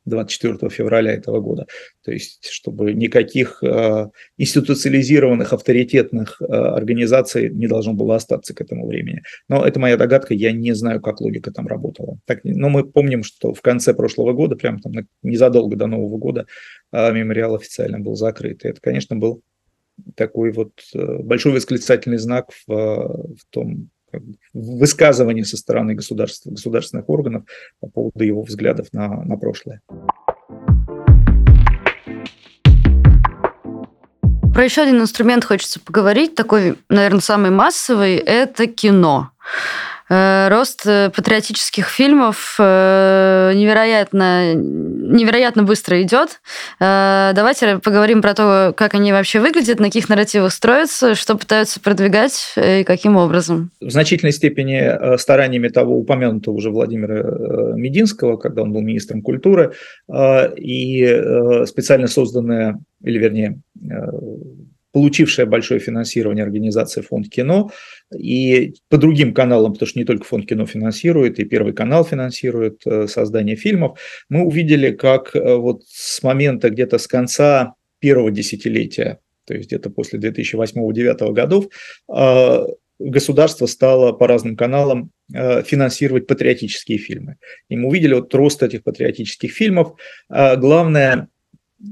24 0.05 0.69
февраля 0.69 1.13
этого 1.13 1.39
года. 1.39 1.65
То 2.03 2.11
есть, 2.11 2.47
чтобы 2.49 2.93
никаких 2.93 3.63
э, 3.63 4.09
институциализированных 4.37 5.53
авторитетных 5.53 6.41
э, 6.41 6.45
организаций 6.45 7.49
не 7.49 7.67
должно 7.67 7.93
было 7.93 8.15
остаться 8.15 8.53
к 8.53 8.61
этому 8.61 8.87
времени. 8.87 9.23
Но 9.47 9.65
это 9.65 9.79
моя 9.79 9.97
догадка, 9.97 10.33
я 10.33 10.51
не 10.51 10.73
знаю, 10.73 11.01
как 11.01 11.21
логика 11.21 11.51
там 11.51 11.67
работала. 11.67 12.17
Так, 12.25 12.41
но 12.43 12.69
мы 12.69 12.83
помним, 12.83 13.23
что 13.23 13.53
в 13.53 13.61
конце 13.61 13.93
прошлого 13.93 14.33
года, 14.33 14.55
прямо 14.55 14.79
там 14.79 14.93
незадолго 15.21 15.75
до 15.75 15.87
Нового 15.87 16.17
года, 16.17 16.45
э, 16.91 17.13
мемориал 17.13 17.55
официально 17.55 17.99
был 17.99 18.15
закрыт. 18.15 18.65
И 18.65 18.67
это, 18.67 18.81
конечно, 18.81 19.15
был 19.15 19.41
такой 20.15 20.51
вот 20.51 20.71
большой 20.93 21.53
восклицательный 21.53 22.17
знак 22.17 22.49
в, 22.65 22.67
в 22.67 23.45
том 23.51 23.89
высказывание 24.53 25.45
со 25.45 25.57
стороны 25.57 25.95
государства, 25.95 26.51
государственных 26.51 27.09
органов 27.09 27.43
по 27.79 27.87
поводу 27.87 28.23
его 28.23 28.41
взглядов 28.43 28.87
на, 28.91 29.23
на 29.23 29.37
прошлое. 29.37 29.81
Про 34.53 34.65
еще 34.65 34.83
один 34.83 35.01
инструмент 35.01 35.45
хочется 35.45 35.79
поговорить, 35.79 36.35
такой, 36.35 36.77
наверное, 36.87 37.21
самый 37.21 37.49
массовый, 37.49 38.17
это 38.17 38.67
кино. 38.67 39.31
Э, 40.09 40.49
рост 40.49 40.85
э, 40.85 41.09
патриотических 41.15 41.87
фильмов 41.87 42.55
э, 42.59 43.51
невероятно, 43.55 44.53
невероятно 44.53 45.63
быстро 45.63 46.01
идет. 46.01 46.41
Давайте 46.79 47.79
поговорим 47.79 48.21
про 48.21 48.33
то, 48.33 48.73
как 48.75 48.93
они 48.93 49.11
вообще 49.11 49.39
выглядят, 49.39 49.79
на 49.79 49.85
каких 49.85 50.09
нарративах 50.09 50.51
строятся, 50.51 51.15
что 51.15 51.37
пытаются 51.37 51.79
продвигать 51.79 52.53
и 52.57 52.83
каким 52.83 53.15
образом. 53.15 53.71
В 53.79 53.89
значительной 53.89 54.33
степени 54.33 55.17
стараниями 55.17 55.69
того 55.69 55.97
упомянутого 55.97 56.55
уже 56.55 56.69
Владимира 56.69 57.75
Мединского, 57.75 58.37
когда 58.37 58.63
он 58.63 58.73
был 58.73 58.81
министром 58.81 59.21
культуры, 59.21 59.73
и 60.09 61.21
специально 61.65 62.07
созданная, 62.07 62.79
или 63.03 63.17
вернее, 63.17 63.59
получившая 64.93 65.47
большое 65.47 65.79
финансирование 65.79 66.45
организация 66.45 67.03
«Фонд 67.03 67.27
кино», 67.27 67.71
и 68.15 68.75
по 68.89 68.97
другим 68.97 69.33
каналам, 69.33 69.73
потому 69.73 69.89
что 69.89 69.99
не 69.99 70.05
только 70.05 70.23
Фонд 70.23 70.47
кино 70.47 70.65
финансирует, 70.65 71.39
и 71.39 71.45
Первый 71.45 71.73
канал 71.73 72.05
финансирует 72.05 72.81
э, 72.85 73.07
создание 73.07 73.55
фильмов, 73.55 73.99
мы 74.29 74.45
увидели, 74.45 74.91
как 74.91 75.35
э, 75.35 75.55
вот 75.55 75.81
с 75.87 76.21
момента 76.21 76.69
где-то 76.69 76.99
с 76.99 77.07
конца 77.07 77.73
первого 77.99 78.31
десятилетия, 78.31 79.19
то 79.45 79.55
есть 79.55 79.67
где-то 79.67 79.89
после 79.89 80.19
2008-2009 80.19 81.33
годов, 81.33 81.65
э, 82.15 82.65
государство 82.99 83.65
стало 83.65 84.13
по 84.13 84.27
разным 84.27 84.55
каналам 84.55 85.11
финансировать 85.29 86.27
патриотические 86.27 86.99
фильмы. 86.99 87.37
И 87.67 87.75
мы 87.75 87.87
увидели 87.87 88.13
вот 88.13 88.33
рост 88.35 88.61
этих 88.61 88.83
патриотических 88.83 89.51
фильмов. 89.51 89.93
Главное, 90.29 91.27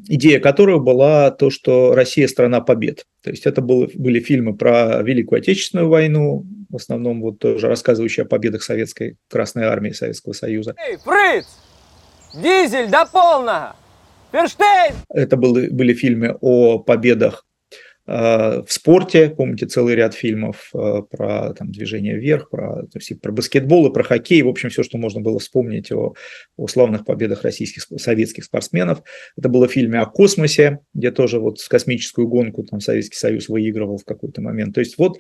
идея 0.08 0.40
которых 0.40 0.84
была 0.84 1.32
то, 1.32 1.50
что 1.50 1.94
Россия– 1.94 2.28
страна 2.30 2.62
побед. 2.62 3.06
То 3.24 3.30
есть 3.30 3.46
это 3.46 3.62
было, 3.62 3.88
были 3.94 4.20
фильмы 4.20 4.56
про 4.56 5.02
Великую 5.02 5.40
Отечественную 5.40 5.90
войну, 5.90 6.46
в 6.70 6.76
основном 6.76 7.22
вот 7.22 7.40
тоже 7.40 7.68
рассказывающие 7.68 8.24
о 8.24 8.28
победах 8.28 8.64
Советской 8.64 9.18
Красной 9.30 9.66
Армии 9.66 9.92
Советского 9.92 10.34
Союза. 10.34 10.76
Эй, 10.78 10.98
Фриц! 10.98 11.48
Дизель 12.34 12.90
до 12.90 13.06
полного! 13.06 13.76
Ферштейн! 14.32 14.96
Это 15.10 15.36
были, 15.36 15.68
были 15.70 15.94
фильмы 15.94 16.38
о 16.40 16.80
победах 16.80 17.46
в 18.08 18.66
спорте, 18.68 19.30
помните, 19.30 19.68
целый 19.68 19.96
ряд 19.96 20.14
фильмов 20.14 20.72
э, 20.74 21.02
про 21.10 21.54
там, 21.54 21.72
движение 21.72 22.18
вверх, 22.18 22.50
про, 22.50 22.84
то 22.84 22.98
есть, 22.98 23.22
про 23.22 23.32
баскетбол 23.32 23.88
и 23.88 23.94
про 23.94 24.04
хоккей, 24.04 24.42
в 24.42 24.48
общем, 24.48 24.70
все, 24.70 24.84
что 24.84 24.98
можно 24.98 25.22
было 25.22 25.40
вспомнить 25.40 25.92
о, 25.92 26.16
о 26.58 26.68
славных 26.68 27.06
победах 27.06 27.44
российских, 27.44 27.84
советских 28.00 28.46
спортсменов. 28.46 29.04
Это 29.38 29.50
было 29.50 29.68
в 29.68 29.72
фильме 29.72 30.00
о 30.00 30.08
космосе, 30.08 30.80
где 30.94 31.12
тоже 31.12 31.40
вот 31.40 31.58
космическую 31.70 32.28
гонку 32.28 32.64
там 32.64 32.80
Советский 32.80 33.18
Союз 33.18 33.50
выигрывал 33.50 33.98
в 33.98 34.06
какой-то 34.06 34.42
момент. 34.42 34.74
То 34.74 34.80
есть 34.80 34.98
вот 34.98 35.20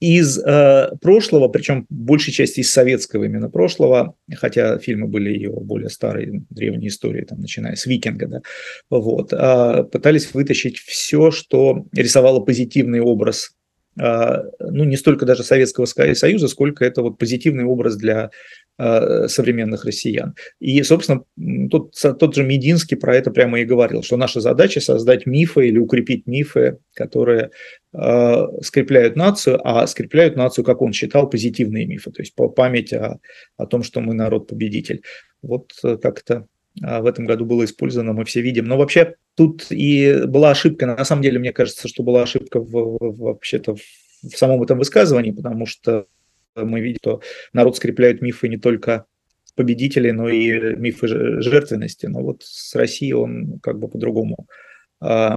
из 0.00 0.38
э, 0.38 0.96
прошлого, 1.00 1.48
причем 1.48 1.86
большей 1.90 2.32
части 2.32 2.60
из 2.60 2.72
советского 2.72 3.24
именно 3.24 3.50
прошлого, 3.50 4.14
хотя 4.34 4.78
фильмы 4.78 5.06
были 5.06 5.38
его 5.38 5.60
более 5.60 5.90
старые, 5.90 6.42
древние 6.50 6.88
истории, 6.88 7.24
там, 7.24 7.40
начиная 7.40 7.76
с 7.76 7.86
«Викинга», 7.86 8.26
да, 8.26 8.40
вот, 8.88 9.32
э, 9.32 9.84
пытались 9.84 10.32
вытащить 10.32 10.78
все, 10.78 11.30
что 11.30 11.86
рисовало 11.92 12.40
позитивный 12.40 13.00
образ 13.00 13.52
ну, 14.00 14.84
не 14.84 14.96
столько 14.96 15.26
даже 15.26 15.42
Советского 15.42 15.84
Союза, 15.84 16.48
сколько 16.48 16.84
это 16.84 17.02
вот 17.02 17.18
позитивный 17.18 17.64
образ 17.64 17.96
для 17.96 18.30
Э, 18.82 19.28
современных 19.28 19.84
россиян. 19.84 20.34
И, 20.58 20.82
собственно, 20.82 21.22
тот, 21.68 21.92
тот 22.18 22.34
же 22.34 22.42
Мединский 22.42 22.96
про 22.96 23.14
это 23.14 23.30
прямо 23.30 23.60
и 23.60 23.66
говорил, 23.66 24.02
что 24.02 24.16
наша 24.16 24.40
задача 24.40 24.80
создать 24.80 25.26
мифы 25.26 25.68
или 25.68 25.76
укрепить 25.76 26.26
мифы, 26.26 26.78
которые 26.94 27.50
э, 27.92 28.46
скрепляют 28.62 29.16
нацию, 29.16 29.60
а 29.68 29.86
скрепляют 29.86 30.34
нацию, 30.36 30.64
как 30.64 30.80
он 30.80 30.94
считал, 30.94 31.28
позитивные 31.28 31.84
мифы, 31.84 32.10
то 32.10 32.22
есть 32.22 32.34
память 32.56 32.94
о, 32.94 33.20
о 33.58 33.66
том, 33.66 33.82
что 33.82 34.00
мы 34.00 34.14
народ-победитель. 34.14 35.02
Вот 35.42 35.72
э, 35.84 35.98
как-то 35.98 36.46
в 36.76 37.06
этом 37.06 37.26
году 37.26 37.44
было 37.44 37.64
использовано, 37.64 38.12
мы 38.12 38.24
все 38.24 38.40
видим. 38.40 38.66
Но 38.66 38.76
вообще 38.78 39.16
тут 39.34 39.66
и 39.70 40.24
была 40.26 40.50
ошибка, 40.50 40.86
на 40.86 41.04
самом 41.04 41.22
деле, 41.22 41.38
мне 41.38 41.52
кажется, 41.52 41.88
что 41.88 42.02
была 42.02 42.22
ошибка 42.22 42.60
в, 42.60 42.70
в, 42.70 43.18
вообще-то 43.18 43.74
в 43.74 44.36
самом 44.36 44.62
этом 44.62 44.78
высказывании, 44.78 45.30
потому 45.30 45.66
что 45.66 46.06
мы 46.54 46.80
видим, 46.80 46.98
что 47.02 47.22
народ 47.52 47.76
скрепляют 47.76 48.22
мифы 48.22 48.48
не 48.48 48.58
только 48.58 49.06
победителей, 49.56 50.12
но 50.12 50.28
и 50.28 50.76
мифы 50.76 51.06
жертвенности. 51.08 52.06
Но 52.06 52.22
вот 52.22 52.42
с 52.42 52.74
Россией 52.74 53.14
он 53.14 53.58
как 53.60 53.78
бы 53.78 53.88
по-другому. 53.88 54.46
А, 55.00 55.36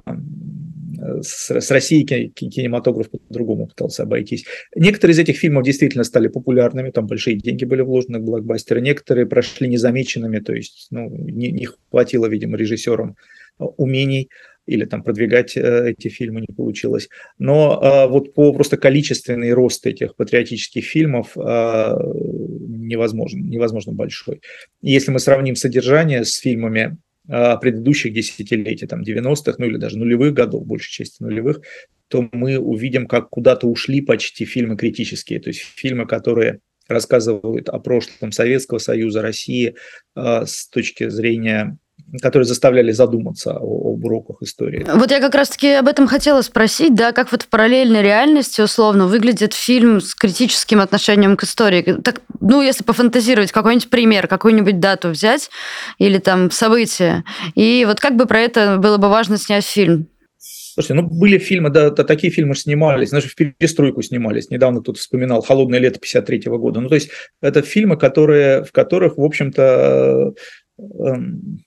с 1.22 1.70
Россией 1.70 2.04
кинематограф 2.04 3.10
по-другому 3.10 3.66
пытался 3.66 4.04
обойтись. 4.04 4.44
Некоторые 4.74 5.14
из 5.14 5.18
этих 5.18 5.36
фильмов 5.36 5.64
действительно 5.64 6.04
стали 6.04 6.28
популярными, 6.28 6.90
там 6.90 7.06
большие 7.06 7.36
деньги 7.36 7.64
были 7.64 7.82
вложены 7.82 8.18
в 8.18 8.24
блокбастеры, 8.24 8.80
некоторые 8.80 9.26
прошли 9.26 9.68
незамеченными, 9.68 10.38
то 10.38 10.54
есть 10.54 10.88
ну, 10.90 11.10
не, 11.10 11.50
не 11.50 11.68
хватило, 11.90 12.26
видимо, 12.26 12.56
режиссерам 12.56 13.16
умений 13.58 14.30
или 14.66 14.86
там 14.86 15.02
продвигать 15.02 15.56
э, 15.56 15.90
эти 15.90 16.08
фильмы 16.08 16.40
не 16.40 16.54
получилось. 16.54 17.08
Но 17.38 17.80
э, 17.82 18.08
вот 18.08 18.34
по 18.34 18.52
просто 18.52 18.76
количественный 18.76 19.52
рост 19.52 19.86
этих 19.86 20.16
патриотических 20.16 20.84
фильмов 20.84 21.36
невозможен, 21.36 23.48
невозможно 23.48 23.92
большой. 23.92 24.40
Если 24.80 25.10
мы 25.10 25.18
сравним 25.18 25.56
содержание 25.56 26.24
с 26.24 26.36
фильмами 26.36 26.96
предыдущих 27.26 28.12
десятилетий, 28.12 28.86
там 28.86 29.02
90-х, 29.02 29.54
ну 29.58 29.66
или 29.66 29.76
даже 29.76 29.98
нулевых 29.98 30.34
годов, 30.34 30.66
большей 30.66 30.92
части 30.92 31.22
нулевых, 31.22 31.60
то 32.08 32.28
мы 32.32 32.58
увидим, 32.58 33.06
как 33.06 33.30
куда-то 33.30 33.66
ушли 33.66 34.00
почти 34.02 34.44
фильмы 34.44 34.76
критические, 34.76 35.40
то 35.40 35.48
есть 35.48 35.60
фильмы, 35.60 36.06
которые 36.06 36.60
рассказывают 36.86 37.70
о 37.70 37.78
прошлом 37.78 38.30
Советского 38.30 38.78
Союза, 38.78 39.22
России 39.22 39.74
с 40.14 40.68
точки 40.68 41.08
зрения 41.08 41.78
которые 42.20 42.46
заставляли 42.46 42.92
задуматься 42.92 43.56
о, 43.58 43.94
об 43.94 44.04
уроках 44.04 44.42
истории. 44.42 44.86
Вот 44.92 45.10
я 45.10 45.20
как 45.20 45.34
раз-таки 45.34 45.68
об 45.72 45.88
этом 45.88 46.06
хотела 46.06 46.42
спросить, 46.42 46.94
да, 46.94 47.12
как 47.12 47.32
вот 47.32 47.42
в 47.42 47.48
параллельной 47.48 48.02
реальности, 48.02 48.60
условно, 48.60 49.06
выглядит 49.06 49.54
фильм 49.54 50.00
с 50.00 50.14
критическим 50.14 50.80
отношением 50.80 51.36
к 51.36 51.44
истории. 51.44 51.82
Так, 52.02 52.20
ну, 52.40 52.62
если 52.62 52.84
пофантазировать, 52.84 53.52
какой-нибудь 53.52 53.90
пример, 53.90 54.26
какую-нибудь 54.28 54.80
дату 54.80 55.08
взять 55.08 55.50
или 55.98 56.18
там 56.18 56.50
событие, 56.50 57.24
и 57.54 57.84
вот 57.86 58.00
как 58.00 58.16
бы 58.16 58.26
про 58.26 58.40
это 58.40 58.76
было 58.78 58.96
бы 58.96 59.08
важно 59.08 59.38
снять 59.38 59.64
фильм? 59.64 60.08
Слушайте, 60.74 60.94
ну 60.94 61.02
были 61.02 61.38
фильмы, 61.38 61.70
да, 61.70 61.90
да 61.90 62.02
такие 62.02 62.32
фильмы 62.32 62.56
снимались, 62.56 63.10
даже 63.10 63.28
в 63.28 63.36
перестройку 63.36 64.02
снимались. 64.02 64.50
Недавно 64.50 64.80
кто-то 64.80 64.98
вспоминал 64.98 65.40
«Холодное 65.40 65.78
лето» 65.78 66.00
53 66.00 66.48
-го 66.48 66.58
года. 66.58 66.80
Ну, 66.80 66.88
то 66.88 66.96
есть 66.96 67.10
это 67.40 67.62
фильмы, 67.62 67.96
которые, 67.96 68.64
в 68.64 68.72
которых, 68.72 69.16
в 69.16 69.22
общем-то, 69.22 70.34
эм, 70.78 71.63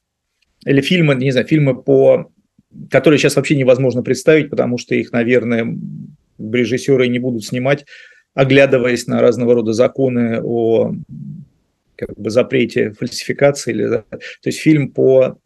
или 0.65 0.81
фильмы, 0.81 1.15
не 1.15 1.31
знаю, 1.31 1.47
фильмы 1.47 1.81
по 1.81 2.31
которые 2.89 3.19
сейчас 3.19 3.35
вообще 3.35 3.55
невозможно 3.55 4.03
представить, 4.03 4.49
потому 4.49 4.77
что 4.77 4.95
их, 4.95 5.11
наверное, 5.11 5.77
режиссеры 6.37 7.07
не 7.07 7.19
будут 7.19 7.45
снимать, 7.45 7.85
оглядываясь 8.33 9.07
на 9.07 9.21
разного 9.21 9.55
рода 9.55 9.73
законы 9.73 10.41
о 10.41 10.93
как 11.95 12.15
бы, 12.15 12.29
запрете 12.29 12.91
фальсификации. 12.91 13.71
Или, 13.71 13.87
то 13.89 14.19
есть 14.45 14.59
фильм 14.59 14.91
по, 14.91 15.39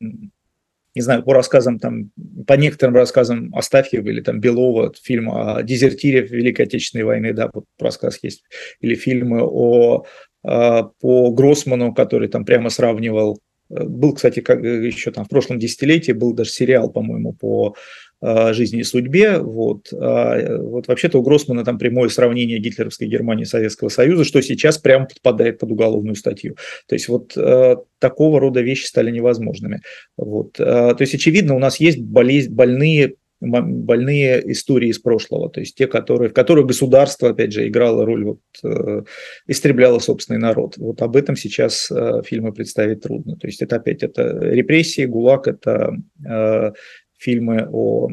не 0.00 1.02
знаю, 1.02 1.22
по 1.24 1.34
рассказам, 1.34 1.78
там, 1.78 2.10
по 2.46 2.54
некоторым 2.54 2.94
рассказам 2.94 3.54
Астафьева 3.54 4.08
или 4.08 4.20
там 4.20 4.40
Белова, 4.40 4.92
фильм 5.00 5.30
о 5.30 5.62
дезертире 5.62 6.22
Великой 6.22 6.66
Отечественной 6.66 7.04
войны, 7.04 7.32
да, 7.32 7.50
вот 7.52 7.64
рассказ 7.80 8.18
есть, 8.22 8.44
или 8.80 8.94
фильмы 8.94 9.40
о, 9.42 10.04
а, 10.44 10.84
по 11.00 11.32
Гроссману, 11.32 11.92
который 11.92 12.28
там 12.28 12.44
прямо 12.44 12.70
сравнивал 12.70 13.40
был, 13.68 14.14
кстати, 14.14 14.40
как 14.40 14.62
еще 14.62 15.10
там 15.10 15.24
в 15.24 15.28
прошлом 15.28 15.58
десятилетии 15.58 16.12
был 16.12 16.32
даже 16.32 16.50
сериал, 16.50 16.90
по-моему, 16.90 17.32
по 17.32 17.74
жизни 18.22 18.80
и 18.80 18.84
судьбе. 18.84 19.38
Вот, 19.38 19.92
а, 19.92 20.56
вот 20.58 20.88
вообще-то 20.88 21.18
у 21.18 21.22
Гроссмана 21.22 21.64
там 21.64 21.76
прямое 21.78 22.08
сравнение 22.08 22.58
гитлеровской 22.58 23.08
Германии 23.08 23.42
и 23.42 23.46
Советского 23.46 23.90
Союза, 23.90 24.24
что 24.24 24.40
сейчас 24.40 24.78
прямо 24.78 25.04
подпадает 25.04 25.58
под 25.58 25.72
уголовную 25.72 26.16
статью. 26.16 26.56
То 26.88 26.94
есть 26.94 27.08
вот 27.08 27.36
такого 27.98 28.40
рода 28.40 28.62
вещи 28.62 28.86
стали 28.86 29.10
невозможными. 29.10 29.82
Вот. 30.16 30.54
То 30.54 30.96
есть, 30.98 31.14
очевидно, 31.14 31.54
у 31.54 31.58
нас 31.58 31.78
есть 31.78 32.00
болезнь, 32.00 32.52
больные 32.52 33.16
больные 33.50 34.52
истории 34.52 34.88
из 34.88 34.98
прошлого, 34.98 35.50
то 35.50 35.60
есть 35.60 35.74
те, 35.76 35.86
которые, 35.86 36.30
в 36.30 36.34
которых 36.34 36.66
государство, 36.66 37.30
опять 37.30 37.52
же, 37.52 37.66
играло 37.66 38.04
роль, 38.04 38.24
вот, 38.24 38.40
э, 38.62 39.02
истребляло 39.46 39.98
собственный 39.98 40.40
народ. 40.40 40.76
Вот 40.76 41.02
об 41.02 41.16
этом 41.16 41.36
сейчас 41.36 41.90
э, 41.90 42.22
фильмы 42.24 42.52
представить 42.52 43.02
трудно. 43.02 43.36
То 43.36 43.46
есть 43.46 43.62
это 43.62 43.76
опять 43.76 44.02
это 44.02 44.38
репрессии, 44.38 45.04
ГУЛАГ, 45.06 45.48
это 45.48 45.96
э, 46.24 46.72
фильмы 47.18 47.68
о 47.70 48.10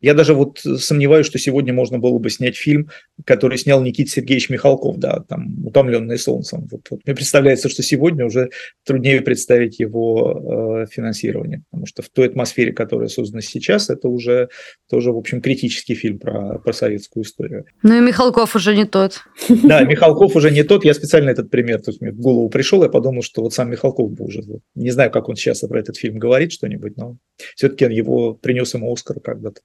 я 0.00 0.14
даже 0.14 0.34
вот 0.34 0.58
сомневаюсь, 0.58 1.26
что 1.26 1.38
сегодня 1.38 1.72
можно 1.72 1.98
было 1.98 2.18
бы 2.18 2.30
снять 2.30 2.56
фильм, 2.56 2.90
который 3.24 3.58
снял 3.58 3.82
Никита 3.82 4.10
Сергеевич 4.10 4.50
Михалков, 4.50 4.98
да, 4.98 5.24
там 5.28 5.66
«Утомленные 5.66 6.18
солнцем». 6.18 6.66
Вот, 6.70 6.82
вот 6.90 7.00
мне 7.04 7.14
представляется, 7.14 7.68
что 7.68 7.82
сегодня 7.82 8.24
уже 8.24 8.50
труднее 8.84 9.20
представить 9.20 9.78
его 9.78 10.82
э, 10.82 10.86
финансирование, 10.90 11.62
потому 11.70 11.86
что 11.86 12.02
в 12.02 12.08
той 12.08 12.28
атмосфере, 12.28 12.72
которая 12.72 13.08
создана 13.08 13.42
сейчас, 13.42 13.90
это 13.90 14.08
уже 14.08 14.48
тоже, 14.88 15.12
в 15.12 15.16
общем, 15.16 15.40
критический 15.40 15.94
фильм 15.94 16.18
про, 16.18 16.58
про 16.58 16.72
советскую 16.72 17.24
историю. 17.24 17.64
Ну 17.82 17.96
и 17.96 18.00
Михалков 18.00 18.56
уже 18.56 18.76
не 18.76 18.84
тот. 18.84 19.20
Да, 19.48 19.82
Михалков 19.82 20.36
уже 20.36 20.50
не 20.50 20.62
тот. 20.62 20.84
Я 20.84 20.94
специально 20.94 21.30
этот 21.30 21.50
пример, 21.50 21.80
то 21.80 21.90
есть 21.90 22.00
мне 22.00 22.12
в 22.12 22.18
голову 22.18 22.48
пришел, 22.48 22.82
я 22.82 22.88
подумал, 22.88 23.22
что 23.22 23.42
вот 23.42 23.52
сам 23.52 23.70
Михалков 23.70 24.10
бы 24.12 24.24
уже, 24.24 24.42
не 24.74 24.90
знаю, 24.90 25.10
как 25.10 25.28
он 25.28 25.36
сейчас 25.36 25.60
про 25.60 25.78
этот 25.78 25.96
фильм 25.96 26.18
говорит 26.18 26.52
что-нибудь, 26.52 26.96
но 26.96 27.16
все-таки 27.56 27.84
его 27.84 28.34
принес 28.34 28.74
ему 28.74 28.92
Оскар 28.92 29.20
когда-то. 29.20 29.60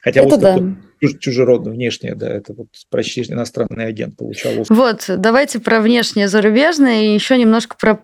Хотя 0.00 0.22
это 0.22 0.34
Оскар 0.36 0.60
да. 0.60 0.76
чуж, 1.00 1.18
чужеродный, 1.18 1.72
внешне, 1.72 2.14
да, 2.14 2.28
это 2.28 2.54
вот 2.54 2.68
почти 2.90 3.22
иностранный 3.22 3.86
агент 3.86 4.16
получал 4.16 4.60
Оскар. 4.60 4.76
Вот, 4.76 5.04
давайте 5.08 5.60
про 5.60 5.80
внешнее 5.80 6.28
зарубежное 6.28 7.02
и 7.02 7.14
еще 7.14 7.36
немножко 7.38 7.76
про 7.78 7.96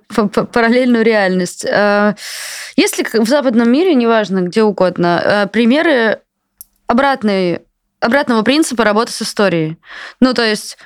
параллельную 0.44 1.04
реальность. 1.04 1.66
А, 1.70 2.14
есть 2.76 2.98
ли 2.98 3.04
в 3.12 3.28
западном 3.28 3.70
мире, 3.70 3.94
неважно, 3.94 4.42
где 4.42 4.62
угодно, 4.62 5.42
а, 5.42 5.46
примеры 5.46 6.20
обратной, 6.86 7.62
обратного 8.00 8.42
принципа 8.42 8.84
работы 8.84 9.12
с 9.12 9.22
историей? 9.22 9.78
Ну, 10.20 10.34
то 10.34 10.44
есть 10.44 10.78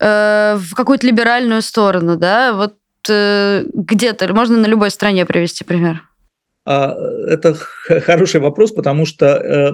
э, 0.00 0.56
в 0.58 0.74
какую-то 0.74 1.06
либеральную 1.06 1.62
сторону, 1.62 2.16
да, 2.16 2.52
вот 2.52 2.76
э, 3.08 3.64
где-то, 3.72 4.32
можно 4.34 4.56
на 4.56 4.66
любой 4.66 4.90
стране 4.90 5.26
привести 5.26 5.64
пример. 5.64 6.02
А, 6.64 6.96
это 7.28 7.54
хороший 7.54 8.40
вопрос, 8.40 8.72
потому 8.72 9.06
что 9.06 9.26
э, 9.26 9.72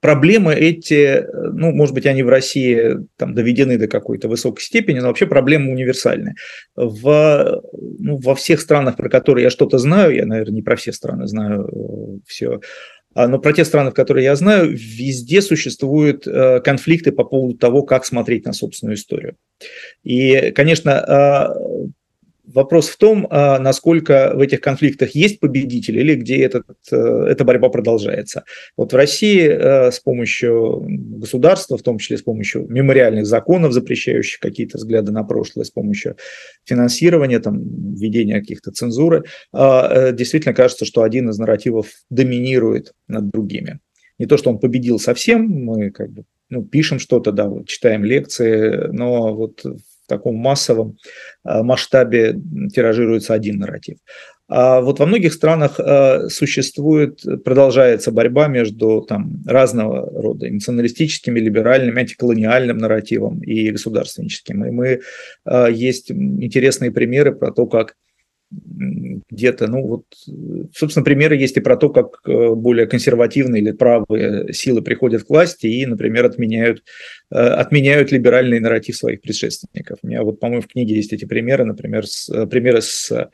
проблемы 0.00 0.54
эти, 0.54 1.26
ну, 1.32 1.72
может 1.72 1.94
быть, 1.94 2.06
они 2.06 2.22
в 2.22 2.28
России 2.28 2.98
там 3.16 3.34
доведены 3.34 3.78
до 3.78 3.88
какой-то 3.88 4.28
высокой 4.28 4.62
степени, 4.62 5.00
но 5.00 5.08
вообще 5.08 5.26
проблемы 5.26 5.72
универсальны. 5.72 6.34
В, 6.76 7.62
ну, 7.72 8.16
во 8.18 8.34
всех 8.34 8.60
странах, 8.60 8.96
про 8.96 9.08
которые 9.08 9.44
я 9.44 9.50
что-то 9.50 9.78
знаю, 9.78 10.14
я, 10.14 10.26
наверное, 10.26 10.54
не 10.56 10.62
про 10.62 10.76
все 10.76 10.92
страны 10.92 11.26
знаю 11.26 11.68
э, 11.72 12.18
все, 12.26 12.60
а, 13.16 13.28
но 13.28 13.38
про 13.38 13.54
те 13.54 13.64
страны, 13.64 13.90
в 13.90 13.94
которые 13.94 14.24
я 14.24 14.36
знаю, 14.36 14.76
везде 14.76 15.40
существуют 15.40 16.26
э, 16.26 16.60
конфликты 16.60 17.12
по 17.12 17.24
поводу 17.24 17.56
того, 17.56 17.82
как 17.82 18.04
смотреть 18.04 18.44
на 18.44 18.52
собственную 18.52 18.96
историю. 18.96 19.36
И, 20.04 20.52
конечно, 20.54 21.00
а, 21.00 21.56
Вопрос 22.46 22.88
в 22.88 22.96
том, 22.96 23.26
а, 23.28 23.58
насколько 23.58 24.32
в 24.34 24.40
этих 24.40 24.60
конфликтах 24.60 25.16
есть 25.16 25.40
победитель 25.40 25.98
или 25.98 26.14
где 26.14 26.44
этот, 26.44 26.64
э, 26.92 26.96
эта 26.96 27.44
борьба 27.44 27.70
продолжается. 27.70 28.44
Вот 28.76 28.92
в 28.92 28.96
России 28.96 29.42
э, 29.42 29.90
с 29.90 29.98
помощью 29.98 30.86
государства, 30.86 31.76
в 31.76 31.82
том 31.82 31.98
числе 31.98 32.18
с 32.18 32.22
помощью 32.22 32.66
мемориальных 32.68 33.26
законов, 33.26 33.72
запрещающих 33.72 34.38
какие-то 34.38 34.78
взгляды 34.78 35.10
на 35.10 35.24
прошлое, 35.24 35.64
с 35.64 35.70
помощью 35.70 36.16
финансирования, 36.64 37.40
там, 37.40 37.58
введения 37.94 38.38
каких-то 38.38 38.70
цензуры, 38.70 39.24
а, 39.52 40.10
э, 40.10 40.12
действительно 40.12 40.54
кажется, 40.54 40.84
что 40.84 41.02
один 41.02 41.28
из 41.30 41.38
нарративов 41.38 41.88
доминирует 42.10 42.92
над 43.08 43.28
другими. 43.28 43.80
Не 44.18 44.26
то, 44.26 44.36
что 44.36 44.50
он 44.50 44.60
победил 44.60 45.00
совсем, 45.00 45.48
мы 45.48 45.90
как 45.90 46.12
бы 46.12 46.24
ну, 46.48 46.64
пишем 46.64 47.00
что-то, 47.00 47.32
да, 47.32 47.48
вот, 47.48 47.66
читаем 47.66 48.04
лекции, 48.04 48.88
но 48.92 49.34
вот 49.34 49.64
в 50.06 50.08
таком 50.08 50.36
массовом 50.36 50.96
э, 51.44 51.62
масштабе 51.62 52.36
тиражируется 52.72 53.34
один 53.34 53.58
нарратив. 53.58 53.98
А 54.48 54.80
вот 54.80 55.00
во 55.00 55.06
многих 55.06 55.32
странах 55.32 55.80
э, 55.80 56.28
существует, 56.28 57.20
продолжается 57.44 58.12
борьба 58.12 58.46
между 58.46 59.02
там, 59.02 59.42
разного 59.44 60.08
рода 60.22 60.48
националистическими, 60.48 61.40
либеральными, 61.40 62.00
антиколониальным 62.00 62.78
нарративом 62.78 63.40
и 63.40 63.72
государственническим. 63.72 64.64
И 64.64 64.70
мы, 64.70 65.00
э, 65.44 65.68
есть 65.72 66.12
интересные 66.12 66.92
примеры 66.92 67.34
про 67.34 67.50
то, 67.50 67.66
как 67.66 67.94
где-то, 68.50 69.66
ну 69.66 69.86
вот, 69.86 70.04
собственно, 70.74 71.04
примеры 71.04 71.36
есть 71.36 71.56
и 71.56 71.60
про 71.60 71.76
то, 71.76 71.90
как 71.90 72.20
э, 72.26 72.50
более 72.54 72.86
консервативные 72.86 73.60
или 73.60 73.72
правые 73.72 74.52
силы 74.52 74.82
приходят 74.82 75.24
к 75.24 75.30
власти 75.30 75.66
и, 75.66 75.84
например, 75.84 76.24
отменяют, 76.26 76.84
э, 77.32 77.36
отменяют 77.36 78.12
либеральный 78.12 78.60
нарратив 78.60 78.96
своих 78.96 79.20
предшественников. 79.20 79.98
У 80.02 80.06
меня 80.06 80.22
вот, 80.22 80.38
по-моему, 80.38 80.62
в 80.62 80.68
книге 80.68 80.94
есть 80.94 81.12
эти 81.12 81.24
примеры, 81.24 81.64
например, 81.64 82.06
с, 82.06 82.28
э, 82.28 82.46
примеры 82.46 82.82
с 82.82 83.10
Э, 83.10 83.26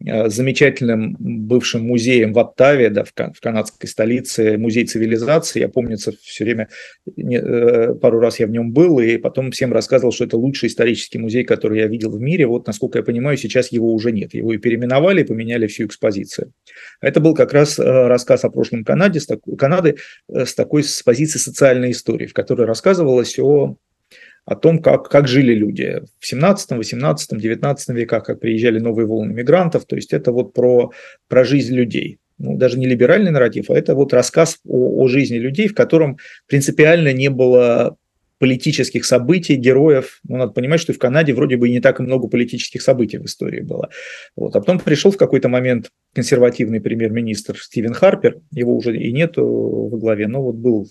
замечательным 0.00 1.16
бывшим 1.18 1.86
музеем 1.86 2.32
в 2.32 2.38
Оттаве, 2.38 2.90
да, 2.90 3.04
в, 3.04 3.40
канадской 3.40 3.88
столице, 3.88 4.58
музей 4.58 4.86
цивилизации. 4.86 5.60
Я 5.60 5.68
помню, 5.68 5.96
все 5.96 6.44
время, 6.44 6.68
э, 7.16 7.94
пару 7.94 8.20
раз 8.20 8.40
я 8.40 8.46
в 8.46 8.50
нем 8.50 8.72
был, 8.72 8.98
и 8.98 9.16
потом 9.16 9.50
всем 9.50 9.72
рассказывал, 9.72 10.12
что 10.12 10.24
это 10.24 10.36
лучший 10.36 10.68
исторический 10.68 11.18
музей, 11.18 11.44
который 11.44 11.78
я 11.78 11.86
видел 11.86 12.10
в 12.10 12.20
мире. 12.20 12.46
Вот, 12.46 12.66
насколько 12.66 12.98
я 12.98 13.04
понимаю, 13.04 13.36
сейчас 13.36 13.72
его 13.72 13.92
уже 13.92 14.12
нет. 14.12 14.34
Его 14.34 14.52
и 14.52 14.58
переименовали, 14.58 15.22
и 15.22 15.24
поменяли 15.24 15.66
всю 15.66 15.86
экспозицию. 15.86 16.52
Это 17.00 17.20
был 17.20 17.34
как 17.34 17.52
раз 17.52 17.78
э, 17.78 17.82
рассказ 17.82 18.44
о 18.44 18.50
прошлом 18.50 18.84
Канаде, 18.84 19.20
с 19.20 19.26
такой, 19.26 19.56
Канады 19.56 19.96
с 20.28 20.54
такой 20.54 20.82
с 20.82 21.02
позиции 21.02 21.38
социальной 21.38 21.92
истории, 21.92 22.26
в 22.26 22.34
которой 22.34 22.66
рассказывалось 22.66 23.38
о 23.38 23.76
о 24.44 24.56
том, 24.56 24.80
как, 24.80 25.08
как 25.08 25.26
жили 25.26 25.54
люди 25.54 26.02
в 26.18 26.26
17, 26.26 26.72
18, 26.72 27.38
19 27.38 27.88
веках, 27.90 28.24
как 28.24 28.40
приезжали 28.40 28.78
новые 28.78 29.06
волны 29.06 29.32
мигрантов. 29.32 29.86
То 29.86 29.96
есть 29.96 30.12
это 30.12 30.32
вот 30.32 30.52
про, 30.52 30.92
про 31.28 31.44
жизнь 31.44 31.74
людей. 31.74 32.18
Ну, 32.36 32.56
даже 32.56 32.78
не 32.78 32.86
либеральный 32.86 33.30
нарратив, 33.30 33.70
а 33.70 33.78
это 33.78 33.94
вот 33.94 34.12
рассказ 34.12 34.58
о, 34.66 35.02
о 35.02 35.08
жизни 35.08 35.38
людей, 35.38 35.68
в 35.68 35.74
котором 35.74 36.18
принципиально 36.48 37.12
не 37.12 37.30
было 37.30 37.96
политических 38.38 39.04
событий, 39.04 39.54
героев. 39.54 40.20
Ну, 40.28 40.36
надо 40.36 40.52
понимать, 40.52 40.80
что 40.80 40.92
в 40.92 40.98
Канаде 40.98 41.32
вроде 41.32 41.56
бы 41.56 41.68
и 41.68 41.72
не 41.72 41.80
так 41.80 42.00
много 42.00 42.26
политических 42.26 42.82
событий 42.82 43.18
в 43.18 43.24
истории 43.24 43.60
было. 43.60 43.88
Вот. 44.36 44.56
А 44.56 44.60
потом 44.60 44.80
пришел 44.80 45.12
в 45.12 45.16
какой-то 45.16 45.48
момент 45.48 45.90
консервативный 46.12 46.80
премьер-министр 46.80 47.56
Стивен 47.56 47.94
Харпер, 47.94 48.40
его 48.50 48.76
уже 48.76 48.96
и 48.96 49.12
нет 49.12 49.34
во 49.36 49.96
главе, 49.96 50.26
но 50.26 50.42
вот 50.42 50.56
был 50.56 50.88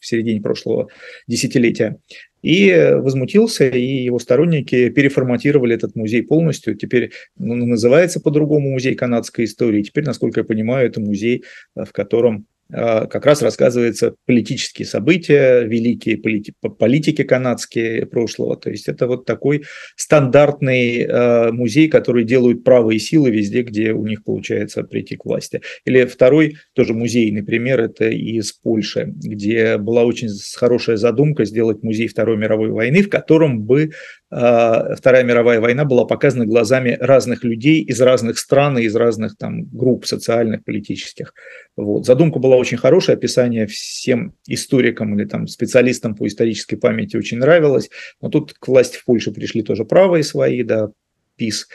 в 0.00 0.06
середине 0.06 0.40
прошлого 0.40 0.88
десятилетия 1.28 1.98
и 2.42 2.94
возмутился, 2.96 3.68
и 3.68 4.04
его 4.04 4.18
сторонники 4.18 4.88
переформатировали 4.88 5.74
этот 5.74 5.94
музей 5.94 6.22
полностью. 6.22 6.74
Теперь 6.74 7.12
ну, 7.36 7.54
называется 7.54 8.20
по-другому 8.20 8.70
музей 8.70 8.94
канадской 8.94 9.44
истории. 9.44 9.82
Теперь, 9.82 10.04
насколько 10.04 10.40
я 10.40 10.44
понимаю, 10.44 10.88
это 10.88 11.00
музей, 11.00 11.44
в 11.74 11.92
котором 11.92 12.46
как 12.70 13.26
раз 13.26 13.42
рассказываются 13.42 14.14
политические 14.26 14.86
события, 14.86 15.62
великие 15.62 16.18
полити 16.18 16.54
политики 16.78 17.22
канадские 17.22 18.06
прошлого. 18.06 18.56
То 18.56 18.70
есть 18.70 18.88
это 18.88 19.06
вот 19.06 19.24
такой 19.24 19.64
стандартный 19.96 21.02
э, 21.02 21.52
музей, 21.52 21.88
который 21.88 22.24
делают 22.24 22.64
правые 22.64 22.98
силы 22.98 23.30
везде, 23.30 23.62
где 23.62 23.92
у 23.92 24.06
них 24.06 24.24
получается 24.24 24.82
прийти 24.82 25.16
к 25.16 25.24
власти. 25.24 25.62
Или 25.84 26.04
второй, 26.04 26.56
тоже 26.74 26.94
музейный 26.94 27.42
пример, 27.42 27.80
это 27.80 28.08
из 28.08 28.52
Польши, 28.52 29.04
где 29.06 29.76
была 29.76 30.04
очень 30.04 30.28
хорошая 30.56 30.96
задумка 30.96 31.44
сделать 31.44 31.82
музей 31.82 32.08
Второй 32.08 32.36
мировой 32.36 32.70
войны, 32.70 33.02
в 33.02 33.08
котором 33.08 33.62
бы 33.62 33.90
Вторая 34.30 35.24
мировая 35.24 35.60
война 35.60 35.84
была 35.84 36.04
показана 36.04 36.46
глазами 36.46 36.96
разных 37.00 37.42
людей 37.42 37.82
из 37.82 38.00
разных 38.00 38.38
стран, 38.38 38.78
из 38.78 38.94
разных 38.94 39.36
там 39.36 39.64
групп 39.64 40.06
социальных, 40.06 40.64
политических. 40.64 41.34
Вот. 41.76 42.06
Задумка 42.06 42.38
была 42.38 42.56
очень 42.56 42.76
хорошая, 42.76 43.16
описание 43.16 43.66
всем 43.66 44.34
историкам 44.46 45.18
или 45.18 45.26
там 45.26 45.48
специалистам 45.48 46.14
по 46.14 46.28
исторической 46.28 46.76
памяти 46.76 47.16
очень 47.16 47.38
нравилось, 47.38 47.90
но 48.20 48.28
тут 48.28 48.52
к 48.52 48.68
власти 48.68 48.98
в 48.98 49.04
Польше 49.04 49.32
пришли 49.32 49.62
тоже 49.62 49.84
правые 49.84 50.22
свои, 50.22 50.62
да, 50.62 50.90
ПИС, 51.36 51.66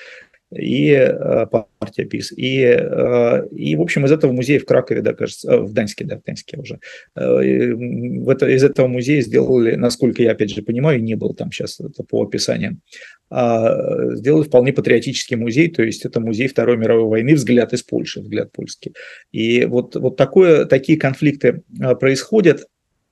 и 0.51 0.91
э, 0.91 1.45
партия 1.47 2.05
ПИС. 2.05 2.31
И, 2.31 2.62
э, 2.62 3.47
и, 3.51 3.75
в 3.75 3.81
общем, 3.81 4.05
из 4.05 4.12
этого 4.12 4.31
музея 4.31 4.60
в 4.60 4.65
Кракове, 4.65 5.01
да, 5.01 5.13
кажется, 5.13 5.51
э, 5.51 5.60
в 5.60 5.73
Даньске, 5.73 6.05
да, 6.05 6.17
в 6.17 6.23
Даньске 6.23 6.58
уже, 6.58 6.79
в 7.15 8.29
это, 8.29 8.47
из 8.47 8.63
этого 8.63 8.88
музея 8.88 9.21
сделали, 9.21 9.75
насколько 9.75 10.21
я, 10.21 10.31
опять 10.31 10.51
же, 10.51 10.62
понимаю, 10.62 11.01
не 11.01 11.15
был 11.15 11.34
там 11.34 11.51
сейчас 11.51 11.79
это 11.79 12.03
по 12.03 12.23
описаниям, 12.23 12.81
а, 13.29 14.15
сделали 14.15 14.43
вполне 14.43 14.71
патриотический 14.71 15.36
музей, 15.36 15.69
то 15.69 15.84
есть 15.84 16.05
это 16.05 16.19
музей 16.19 16.47
Второй 16.47 16.77
мировой 16.77 17.10
войны, 17.10 17.34
взгляд 17.34 17.73
из 17.73 17.81
Польши, 17.81 18.21
взгляд 18.21 18.52
польский. 18.52 18.93
И 19.31 19.65
вот, 19.65 19.96
вот 19.96 20.15
такое, 20.15 20.65
такие 20.65 20.98
конфликты 20.98 21.63
происходят. 22.00 22.67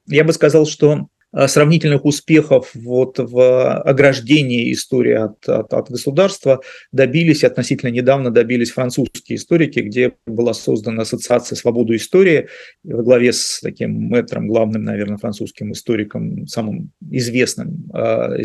Я 0.07 0.23
бы 0.23 0.33
сказал, 0.33 0.65
что 0.65 1.07
сравнительных 1.47 2.05
успехов 2.05 2.71
вот 2.73 3.17
в 3.17 3.79
ограждении 3.81 4.71
истории 4.71 5.13
от, 5.13 5.47
от, 5.47 5.73
от 5.73 5.89
государства 5.89 6.61
добились, 6.91 7.43
относительно 7.43 7.89
недавно 7.89 8.29
добились 8.29 8.71
французские 8.71 9.37
историки, 9.37 9.79
где 9.79 10.13
была 10.25 10.53
создана 10.53 11.03
ассоциация 11.03 11.55
«Свободу 11.55 11.95
истории» 11.95 12.47
во 12.83 13.03
главе 13.03 13.33
с 13.33 13.59
таким 13.61 13.93
мэтром, 13.93 14.47
главным, 14.47 14.83
наверное, 14.83 15.17
французским 15.17 15.71
историком, 15.71 16.47
самым 16.47 16.91
известным, 17.09 17.89
э, 17.93 18.43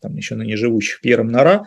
там 0.00 0.16
еще 0.16 0.34
ныне 0.34 0.56
живущих, 0.56 1.00
Пьером 1.00 1.28
Нара, 1.28 1.66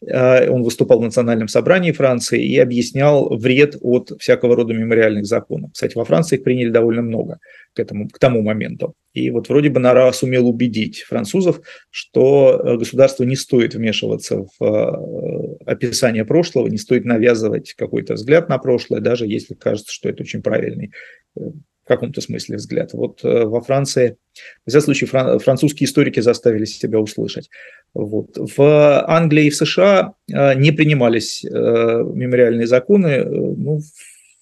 он 0.00 0.62
выступал 0.62 1.00
в 1.00 1.02
Национальном 1.04 1.48
собрании 1.48 1.92
Франции 1.92 2.40
и 2.40 2.58
объяснял 2.58 3.36
вред 3.36 3.76
от 3.80 4.12
всякого 4.20 4.54
рода 4.54 4.72
мемориальных 4.72 5.26
законов. 5.26 5.72
Кстати, 5.72 5.96
во 5.96 6.04
Франции 6.04 6.36
их 6.36 6.44
приняли 6.44 6.70
довольно 6.70 7.02
много 7.02 7.40
к, 7.74 7.80
этому, 7.80 8.08
к 8.08 8.18
тому 8.18 8.42
моменту. 8.42 8.94
И 9.12 9.30
вот 9.30 9.48
вроде 9.48 9.70
бы 9.70 9.80
Нара 9.80 10.10
сумел 10.12 10.48
убедить 10.48 11.02
французов, 11.02 11.60
что 11.90 12.60
э, 12.62 12.76
государству 12.76 13.24
не 13.24 13.36
стоит 13.36 13.74
вмешиваться 13.74 14.46
в 14.58 14.64
э, 14.64 15.64
описание 15.66 16.24
прошлого, 16.24 16.68
не 16.68 16.78
стоит 16.78 17.04
навязывать 17.04 17.74
какой-то 17.74 18.14
взгляд 18.14 18.48
на 18.48 18.58
прошлое, 18.58 19.00
даже 19.00 19.26
если 19.26 19.54
кажется, 19.54 19.92
что 19.92 20.08
это 20.08 20.22
очень 20.22 20.42
правильный 20.42 20.92
э, 21.36 21.40
каком-то 21.88 22.20
смысле 22.20 22.56
взгляд. 22.56 22.92
Вот 22.92 23.22
во 23.22 23.60
Франции, 23.60 24.16
в 24.64 24.68
этом 24.68 24.82
случае, 24.82 25.08
французские 25.38 25.86
историки 25.86 26.20
заставили 26.20 26.64
себя 26.64 27.00
услышать. 27.00 27.50
Вот. 27.94 28.36
В 28.36 29.04
Англии 29.08 29.46
и 29.46 29.50
в 29.50 29.56
США 29.56 30.14
не 30.28 30.70
принимались 30.70 31.42
мемориальные 31.44 32.66
законы 32.66 33.24
ну, 33.24 33.80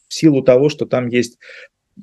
в 0.09 0.15
силу 0.15 0.43
того, 0.43 0.69
что 0.69 0.87
там 0.87 1.09
есть 1.09 1.39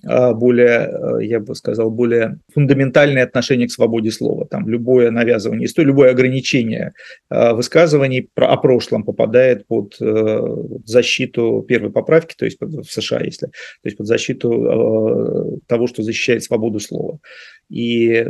более, 0.01 1.19
э, 1.21 1.25
я 1.25 1.39
бы 1.39 1.53
сказал, 1.55 1.91
более 1.91 2.39
фундаментальное 2.53 3.23
отношение 3.23 3.67
к 3.67 3.71
свободе 3.71 4.11
слова. 4.11 4.45
Там 4.45 4.67
любое 4.67 5.11
навязывание 5.11 5.67
истории, 5.67 5.87
любое 5.87 6.11
ограничение 6.11 6.93
а, 7.29 7.53
высказываний 7.53 8.29
о 8.35 8.57
прошлом 8.57 9.03
попадает 9.03 9.67
под 9.67 9.95
э, 10.01 10.39
защиту 10.85 11.63
первой 11.67 11.91
поправки, 11.91 12.35
то 12.35 12.45
есть 12.45 12.57
в 12.59 12.85
США, 12.85 13.21
если, 13.21 13.47
то 13.47 13.51
есть 13.85 13.97
под 13.97 14.07
защиту 14.07 14.51
э, 14.51 15.59
того, 15.67 15.87
что 15.87 16.01
защищает 16.01 16.43
свободу 16.43 16.79
слова. 16.79 17.19
И 17.69 18.27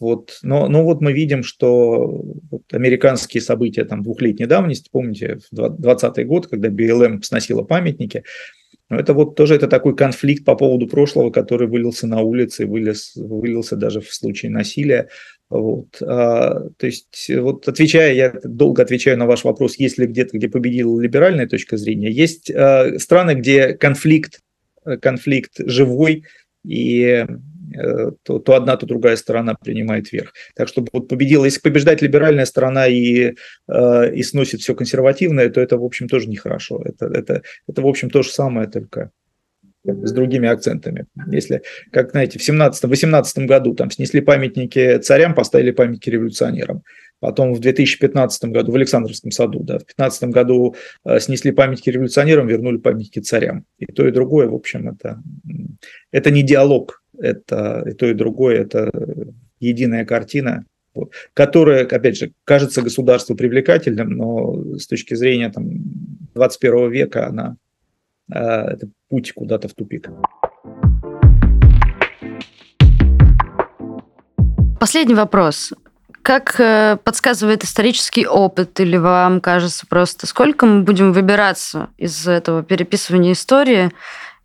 вот, 0.00 0.38
но, 0.42 0.68
но 0.68 0.84
вот 0.84 1.00
мы 1.00 1.12
видим, 1.12 1.42
что 1.42 2.06
вот 2.50 2.62
американские 2.72 3.40
события 3.40 3.84
там 3.84 4.02
двухлетней 4.02 4.46
давности, 4.46 4.88
помните, 4.90 5.38
в 5.50 5.54
2020 5.54 6.26
год, 6.26 6.46
когда 6.46 6.70
БЛМ 6.70 7.22
сносила 7.22 7.62
памятники, 7.62 8.24
но 8.88 8.98
это 8.98 9.14
вот 9.14 9.34
тоже 9.34 9.54
это 9.54 9.68
такой 9.68 9.96
конфликт 9.96 10.44
по 10.44 10.54
поводу 10.54 10.86
прошлого, 10.86 11.30
который 11.30 11.68
вылился 11.68 12.06
на 12.06 12.20
улице, 12.20 12.66
вылез, 12.66 13.12
вылился 13.16 13.76
даже 13.76 14.00
в 14.00 14.12
случае 14.12 14.50
насилия. 14.50 15.08
Вот. 15.48 16.00
А, 16.02 16.68
то 16.76 16.86
есть, 16.86 17.30
вот 17.30 17.68
отвечая, 17.68 18.14
я 18.14 18.34
долго 18.44 18.82
отвечаю 18.82 19.18
на 19.18 19.26
ваш 19.26 19.44
вопрос, 19.44 19.76
есть 19.76 19.98
ли 19.98 20.06
где-то, 20.06 20.36
где 20.36 20.48
победила 20.48 21.00
либеральная 21.00 21.46
точка 21.46 21.76
зрения, 21.76 22.10
есть 22.10 22.50
а, 22.50 22.98
страны, 22.98 23.34
где 23.34 23.74
конфликт, 23.74 24.40
конфликт 25.00 25.54
живой, 25.58 26.24
и 26.64 27.26
Э, 27.26 27.38
то, 28.22 28.38
то 28.38 28.54
одна, 28.54 28.76
то 28.76 28.86
другая 28.86 29.16
сторона 29.16 29.54
принимает 29.54 30.12
верх. 30.12 30.32
Так 30.54 30.68
что 30.68 30.84
вот 30.92 31.08
победила, 31.08 31.44
если 31.44 31.60
побеждает 31.60 32.02
либеральная 32.02 32.44
сторона 32.44 32.86
и, 32.86 33.34
э, 33.68 34.14
и 34.14 34.22
сносит 34.22 34.60
все 34.60 34.74
консервативное, 34.74 35.50
то 35.50 35.60
это, 35.60 35.78
в 35.78 35.84
общем, 35.84 36.08
тоже 36.08 36.28
нехорошо. 36.28 36.82
Это, 36.84 37.06
это, 37.06 37.42
это, 37.68 37.82
в 37.82 37.86
общем, 37.86 38.10
то 38.10 38.22
же 38.22 38.30
самое, 38.30 38.68
только 38.68 39.10
с 39.86 40.12
другими 40.12 40.48
акцентами. 40.48 41.06
Если, 41.30 41.62
как 41.92 42.10
знаете, 42.10 42.38
в 42.38 42.48
17-18 42.48 43.46
году 43.46 43.74
там 43.74 43.90
снесли 43.90 44.20
памятники 44.20 44.98
царям, 44.98 45.34
поставили 45.34 45.70
памятники 45.70 46.10
революционерам. 46.10 46.82
Потом 47.18 47.54
в 47.54 47.60
2015 47.60 48.50
году, 48.50 48.72
в 48.72 48.74
Александровском 48.74 49.30
саду, 49.30 49.60
да, 49.60 49.74
в 49.74 49.86
2015 49.86 50.24
году 50.24 50.76
э, 51.04 51.18
снесли 51.18 51.50
памятники 51.50 51.88
революционерам, 51.88 52.46
вернули 52.46 52.76
памятники 52.76 53.20
царям. 53.20 53.64
И 53.78 53.86
то, 53.86 54.06
и 54.06 54.10
другое, 54.10 54.48
в 54.48 54.54
общем, 54.54 54.88
это, 54.88 55.22
это 56.12 56.30
не 56.30 56.42
диалог, 56.42 57.02
это 57.18 57.84
и 57.86 57.92
то, 57.92 58.06
и 58.06 58.14
другое, 58.14 58.62
это 58.62 58.90
единая 59.60 60.04
картина, 60.04 60.64
которая, 61.34 61.84
опять 61.86 62.16
же, 62.16 62.32
кажется 62.44 62.82
государству 62.82 63.36
привлекательным, 63.36 64.10
но 64.10 64.78
с 64.78 64.86
точки 64.86 65.14
зрения 65.14 65.50
там, 65.50 65.68
21 66.34 66.90
века 66.90 67.26
она 67.26 67.56
а, 68.32 68.72
это 68.72 68.88
путь 69.08 69.32
куда-то 69.32 69.68
в 69.68 69.74
тупик. 69.74 70.08
Последний 74.80 75.14
вопрос. 75.14 75.72
Как 76.22 76.58
э, 76.58 76.98
подсказывает 77.02 77.62
исторический 77.62 78.26
опыт, 78.26 78.80
или 78.80 78.96
вам 78.96 79.40
кажется 79.40 79.86
просто, 79.88 80.26
сколько 80.26 80.66
мы 80.66 80.82
будем 80.82 81.12
выбираться 81.12 81.90
из 81.96 82.26
этого 82.26 82.64
переписывания 82.64 83.32
истории 83.32 83.92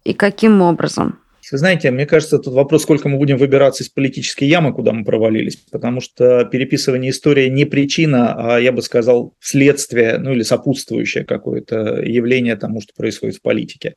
и 0.04 0.14
каким 0.14 0.62
образом? 0.62 1.21
Вы 1.52 1.58
знаете, 1.58 1.92
мне 1.92 2.06
кажется, 2.06 2.40
тут 2.40 2.54
вопрос, 2.54 2.84
сколько 2.84 3.10
мы 3.10 3.18
будем 3.18 3.38
выбираться 3.38 3.84
из 3.84 3.90
политической 3.90 4.46
ямы, 4.46 4.74
куда 4.74 4.94
мы 4.94 5.04
провалились, 5.04 5.58
потому 5.58 6.00
что 6.00 6.46
переписывание 6.46 7.12
истории 7.12 7.50
не 7.50 7.66
причина, 7.66 8.56
а, 8.56 8.60
я 8.60 8.72
бы 8.72 8.82
сказал, 8.82 9.36
следствие, 9.40 10.18
ну 10.18 10.32
или 10.32 10.44
сопутствующее 10.44 11.26
какое-то 11.26 12.02
явление 12.02 12.56
тому, 12.56 12.80
что 12.82 12.94
происходит 12.96 13.36
в 13.36 13.42
политике. 13.42 13.96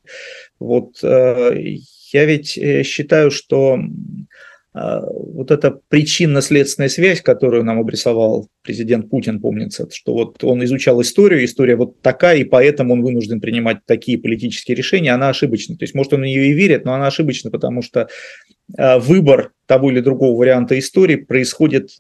Вот 0.59 0.99
э, 1.03 1.77
я 2.13 2.25
ведь 2.25 2.59
э, 2.59 2.83
считаю, 2.83 3.31
что 3.31 3.79
вот 4.75 5.53
эта 5.53 5.79
причинно-следственная 5.89 6.89
связь, 6.89 7.21
которую 7.21 7.63
нам 7.63 7.79
обрисовал 7.79 8.49
президент 8.63 9.09
Путин, 9.09 9.41
помнится, 9.41 9.89
что 9.93 10.15
вот 10.15 10.43
он 10.43 10.65
изучал 10.65 11.01
историю, 11.01 11.45
история 11.45 11.77
вот 11.77 12.01
такая, 12.01 12.39
и 12.39 12.45
поэтому 12.45 12.95
он 12.95 13.03
вынужден 13.03 13.41
принимать 13.41 13.85
такие 13.87 14.19
политические 14.19 14.77
решения, 14.77 15.13
она 15.13 15.29
ошибочна. 15.29 15.77
То 15.77 15.85
есть, 15.85 15.95
может, 15.95 16.13
он 16.13 16.23
в 16.23 16.25
нее 16.25 16.49
и 16.49 16.55
верит, 16.55 16.85
но 16.85 16.95
она 16.95 17.07
ошибочна, 17.07 17.53
потому 17.53 17.83
что 17.83 18.09
а, 18.77 18.99
выбор 18.99 19.53
того 19.67 19.93
или 19.93 20.01
другого 20.01 20.37
варианта 20.37 20.77
истории 20.77 21.17
происходит 21.17 21.91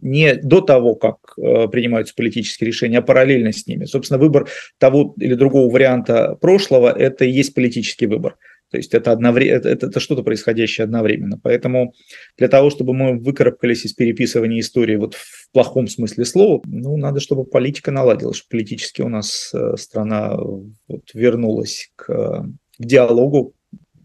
не 0.00 0.34
до 0.34 0.60
того, 0.60 0.94
как 0.94 1.16
э, 1.38 1.68
принимаются 1.68 2.14
политические 2.14 2.66
решения, 2.66 2.98
а 2.98 3.02
параллельно 3.02 3.52
с 3.52 3.66
ними. 3.66 3.86
Собственно, 3.86 4.18
выбор 4.18 4.46
того 4.78 5.14
или 5.18 5.34
другого 5.34 5.72
варианта 5.72 6.36
прошлого– 6.38 6.92
это 6.98 7.24
и 7.24 7.30
есть 7.30 7.54
политический 7.54 8.06
выбор. 8.06 8.36
То 8.70 8.78
есть 8.78 8.94
это, 8.94 9.12
одновременно, 9.12 9.68
это, 9.68 9.86
это, 9.86 10.00
что-то 10.00 10.22
происходящее 10.22 10.84
одновременно. 10.84 11.38
Поэтому 11.42 11.94
для 12.36 12.48
того, 12.48 12.70
чтобы 12.70 12.94
мы 12.94 13.18
выкарабкались 13.18 13.84
из 13.84 13.92
переписывания 13.92 14.60
истории 14.60 14.96
вот 14.96 15.14
в 15.14 15.50
плохом 15.52 15.86
смысле 15.86 16.24
слова, 16.24 16.62
ну, 16.66 16.96
надо, 16.96 17.20
чтобы 17.20 17.44
политика 17.44 17.90
наладилась, 17.90 18.38
чтобы 18.38 18.58
политически 18.58 19.02
у 19.02 19.08
нас 19.08 19.52
э, 19.54 19.76
страна 19.76 20.36
вот 20.36 21.10
вернулась 21.14 21.90
к, 21.96 22.06
к 22.06 22.46
диалогу 22.78 23.54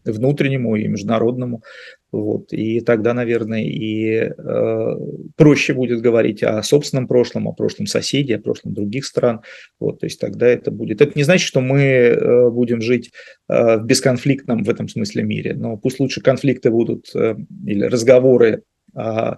внутреннему 0.05 0.76
и 0.76 0.88
международному. 0.88 1.64
Вот. 2.12 2.51
И 2.51 2.82
тогда, 2.82 3.14
наверное, 3.14 3.64
и 3.64 4.16
э, 4.16 4.95
проще 5.38 5.74
будет 5.74 6.01
говорить 6.01 6.43
о 6.43 6.62
собственном 6.62 7.07
прошлом, 7.07 7.47
о 7.47 7.53
прошлом 7.53 7.88
соседе, 7.88 8.36
о 8.36 8.39
прошлом 8.39 8.74
других 8.74 9.05
стран. 9.05 9.41
Вот. 9.80 9.99
То 9.99 10.07
есть 10.07 10.20
тогда 10.20 10.47
это 10.47 10.72
будет. 10.72 11.01
Это 11.01 11.14
не 11.16 11.24
значит, 11.24 11.47
что 11.47 11.62
мы 11.62 11.82
э, 11.82 12.49
будем 12.49 12.82
жить 12.82 13.12
э, 13.47 13.78
в 13.78 13.86
бесконфликтном 13.86 14.64
в 14.64 14.70
этом 14.70 14.89
смысле 14.89 15.24
мире, 15.24 15.53
но 15.53 15.78
пусть 15.78 15.99
лучше 15.99 16.22
конфликты 16.22 16.70
будут 16.70 17.09
э, 17.16 17.36
или 17.66 17.86
разговоры, 17.86 18.64
э, 18.93 19.36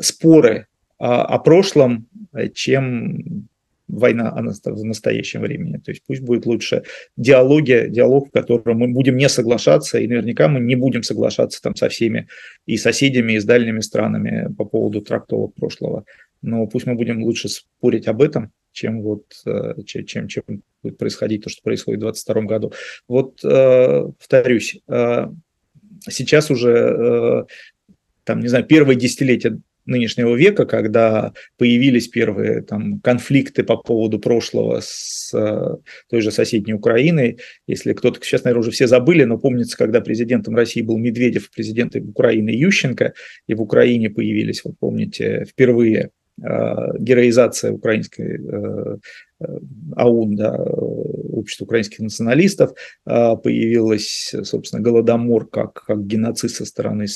споры 0.00 0.66
о, 0.96 1.24
о 1.24 1.38
прошлом, 1.38 2.06
э, 2.32 2.48
чем 2.48 3.48
война 3.88 4.30
в 4.32 4.84
настоящем 4.84 5.40
времени. 5.40 5.78
То 5.78 5.90
есть 5.90 6.02
пусть 6.06 6.22
будет 6.22 6.46
лучше 6.46 6.82
диалоги, 7.16 7.86
диалог, 7.88 8.28
в 8.28 8.30
котором 8.30 8.78
мы 8.78 8.88
будем 8.88 9.16
не 9.16 9.28
соглашаться, 9.28 9.98
и 9.98 10.06
наверняка 10.06 10.48
мы 10.48 10.60
не 10.60 10.76
будем 10.76 11.02
соглашаться 11.02 11.60
там 11.62 11.74
со 11.74 11.88
всеми 11.88 12.28
и 12.66 12.76
соседями, 12.76 13.32
и 13.32 13.40
с 13.40 13.44
дальними 13.44 13.80
странами 13.80 14.52
по 14.56 14.64
поводу 14.64 15.00
трактовок 15.00 15.54
прошлого. 15.54 16.04
Но 16.42 16.66
пусть 16.66 16.86
мы 16.86 16.94
будем 16.94 17.22
лучше 17.22 17.48
спорить 17.48 18.06
об 18.06 18.22
этом, 18.22 18.52
чем 18.72 19.02
вот 19.02 19.24
э, 19.46 19.74
чем, 19.84 20.28
чем 20.28 20.44
будет 20.82 20.98
происходить 20.98 21.42
то, 21.42 21.50
что 21.50 21.62
происходит 21.62 22.00
в 22.00 22.04
2022 22.04 22.42
году. 22.42 22.72
Вот 23.08 23.44
э, 23.44 24.04
повторюсь, 24.18 24.80
э, 24.88 25.26
сейчас 26.08 26.50
уже 26.50 27.46
там, 28.24 28.40
не 28.40 28.48
знаю, 28.48 28.64
первые 28.64 28.96
десятилетия 28.96 29.58
нынешнего 29.88 30.34
века, 30.36 30.66
когда 30.66 31.32
появились 31.56 32.06
первые 32.08 32.62
там, 32.62 33.00
конфликты 33.00 33.64
по 33.64 33.76
поводу 33.76 34.18
прошлого 34.18 34.80
с 34.82 35.32
э, 35.34 35.76
той 36.08 36.20
же 36.20 36.30
соседней 36.30 36.74
Украиной. 36.74 37.38
Если 37.66 37.94
кто-то, 37.94 38.20
сейчас, 38.22 38.44
наверное, 38.44 38.60
уже 38.60 38.70
все 38.70 38.86
забыли, 38.86 39.24
но 39.24 39.38
помнится, 39.38 39.76
когда 39.76 40.00
президентом 40.00 40.54
России 40.54 40.82
был 40.82 40.98
Медведев, 40.98 41.50
президентом 41.50 42.08
Украины 42.10 42.50
Ющенко, 42.50 43.14
и 43.46 43.54
в 43.54 43.62
Украине 43.62 44.10
появились, 44.10 44.62
вот 44.64 44.74
помните, 44.78 45.44
впервые 45.48 46.10
героизация 46.40 47.72
украинской 47.72 48.38
АУН, 49.96 50.36
да, 50.36 50.54
общество 50.54 51.64
украинских 51.64 51.98
националистов, 51.98 52.74
появилась, 53.04 54.32
собственно, 54.44 54.80
Голодомор 54.80 55.48
как, 55.48 55.72
как 55.84 56.06
геноцид 56.06 56.52
со 56.52 56.64
стороны 56.64 57.08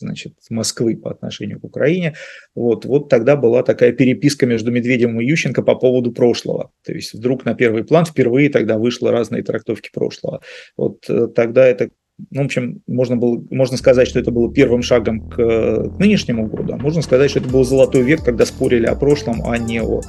значит, 0.00 0.34
Москвы 0.50 0.96
по 0.96 1.10
отношению 1.10 1.60
к 1.60 1.64
Украине. 1.64 2.14
Вот, 2.54 2.84
вот 2.84 3.08
тогда 3.08 3.36
была 3.36 3.62
такая 3.62 3.92
переписка 3.92 4.46
между 4.46 4.70
Медведевым 4.70 5.20
и 5.20 5.26
Ющенко 5.26 5.62
по 5.62 5.74
поводу 5.74 6.12
прошлого. 6.12 6.72
То 6.84 6.92
есть 6.92 7.14
вдруг 7.14 7.44
на 7.44 7.54
первый 7.54 7.84
план 7.84 8.04
впервые 8.04 8.50
тогда 8.50 8.78
вышло 8.78 9.12
разные 9.12 9.42
трактовки 9.42 9.90
прошлого. 9.92 10.40
Вот 10.76 11.04
э, 11.08 11.28
тогда 11.28 11.66
это 11.66 11.90
ну, 12.30 12.42
в 12.42 12.44
общем, 12.46 12.82
можно, 12.86 13.16
было, 13.16 13.42
можно 13.50 13.76
сказать, 13.76 14.08
что 14.08 14.18
это 14.18 14.30
было 14.30 14.52
первым 14.52 14.82
шагом 14.82 15.28
к, 15.28 15.36
к 15.36 15.98
нынешнему 15.98 16.46
году, 16.46 16.74
а 16.74 16.76
можно 16.76 17.02
сказать, 17.02 17.30
что 17.30 17.40
это 17.40 17.48
был 17.48 17.64
золотой 17.64 18.02
век, 18.02 18.22
когда 18.24 18.44
спорили 18.44 18.86
о 18.86 18.94
прошлом, 18.94 19.42
а 19.46 19.56
не, 19.56 19.82
о, 19.82 20.02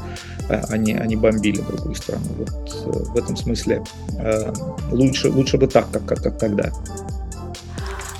а 0.49 0.77
не, 0.77 0.93
а 0.93 1.05
не 1.05 1.15
бомбили 1.15 1.61
другую 1.61 1.95
страну. 1.95 2.25
Вот 2.37 2.49
э, 2.49 3.11
в 3.13 3.17
этом 3.17 3.35
смысле 3.35 3.83
э, 4.19 4.53
лучше, 4.91 5.29
лучше 5.29 5.57
бы 5.57 5.67
так, 5.67 5.89
как, 5.91 6.05
как, 6.05 6.21
как 6.21 6.37
тогда. 6.37 6.71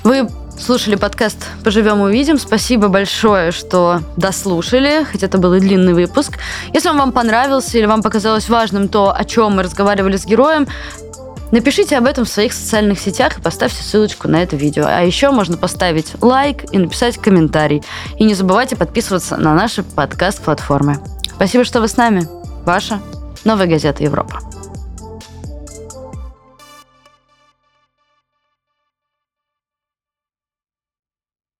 Вы 0.04 0.28
слушали 0.58 0.96
подкаст 0.96 1.46
«Поживем 1.62 2.00
увидим». 2.00 2.38
Спасибо 2.38 2.88
большое, 2.88 3.52
что 3.52 4.00
дослушали, 4.16 5.04
хотя 5.04 5.26
это 5.26 5.38
был 5.38 5.54
и 5.54 5.60
длинный 5.60 5.94
выпуск. 5.94 6.38
Если 6.72 6.88
он 6.88 6.98
вам 6.98 7.12
понравился 7.12 7.78
или 7.78 7.86
вам 7.86 8.02
показалось 8.02 8.48
важным 8.48 8.88
то, 8.88 9.14
о 9.14 9.24
чем 9.24 9.52
мы 9.56 9.62
разговаривали 9.62 10.16
с 10.16 10.24
героем, 10.24 10.66
Напишите 11.52 11.98
об 11.98 12.06
этом 12.06 12.24
в 12.24 12.30
своих 12.30 12.54
социальных 12.54 12.98
сетях 12.98 13.36
и 13.36 13.42
поставьте 13.42 13.82
ссылочку 13.82 14.26
на 14.26 14.42
это 14.42 14.56
видео. 14.56 14.86
А 14.86 15.02
еще 15.02 15.30
можно 15.30 15.58
поставить 15.58 16.14
лайк 16.22 16.64
и 16.72 16.78
написать 16.78 17.18
комментарий. 17.18 17.82
И 18.16 18.24
не 18.24 18.32
забывайте 18.32 18.74
подписываться 18.74 19.36
на 19.36 19.54
наши 19.54 19.82
подкаст-платформы. 19.82 20.98
Спасибо, 21.36 21.64
что 21.64 21.82
вы 21.82 21.88
с 21.88 21.98
нами. 21.98 22.26
Ваша 22.64 23.02
Новая 23.44 23.66
газета 23.66 24.02
Европа. 24.02 24.40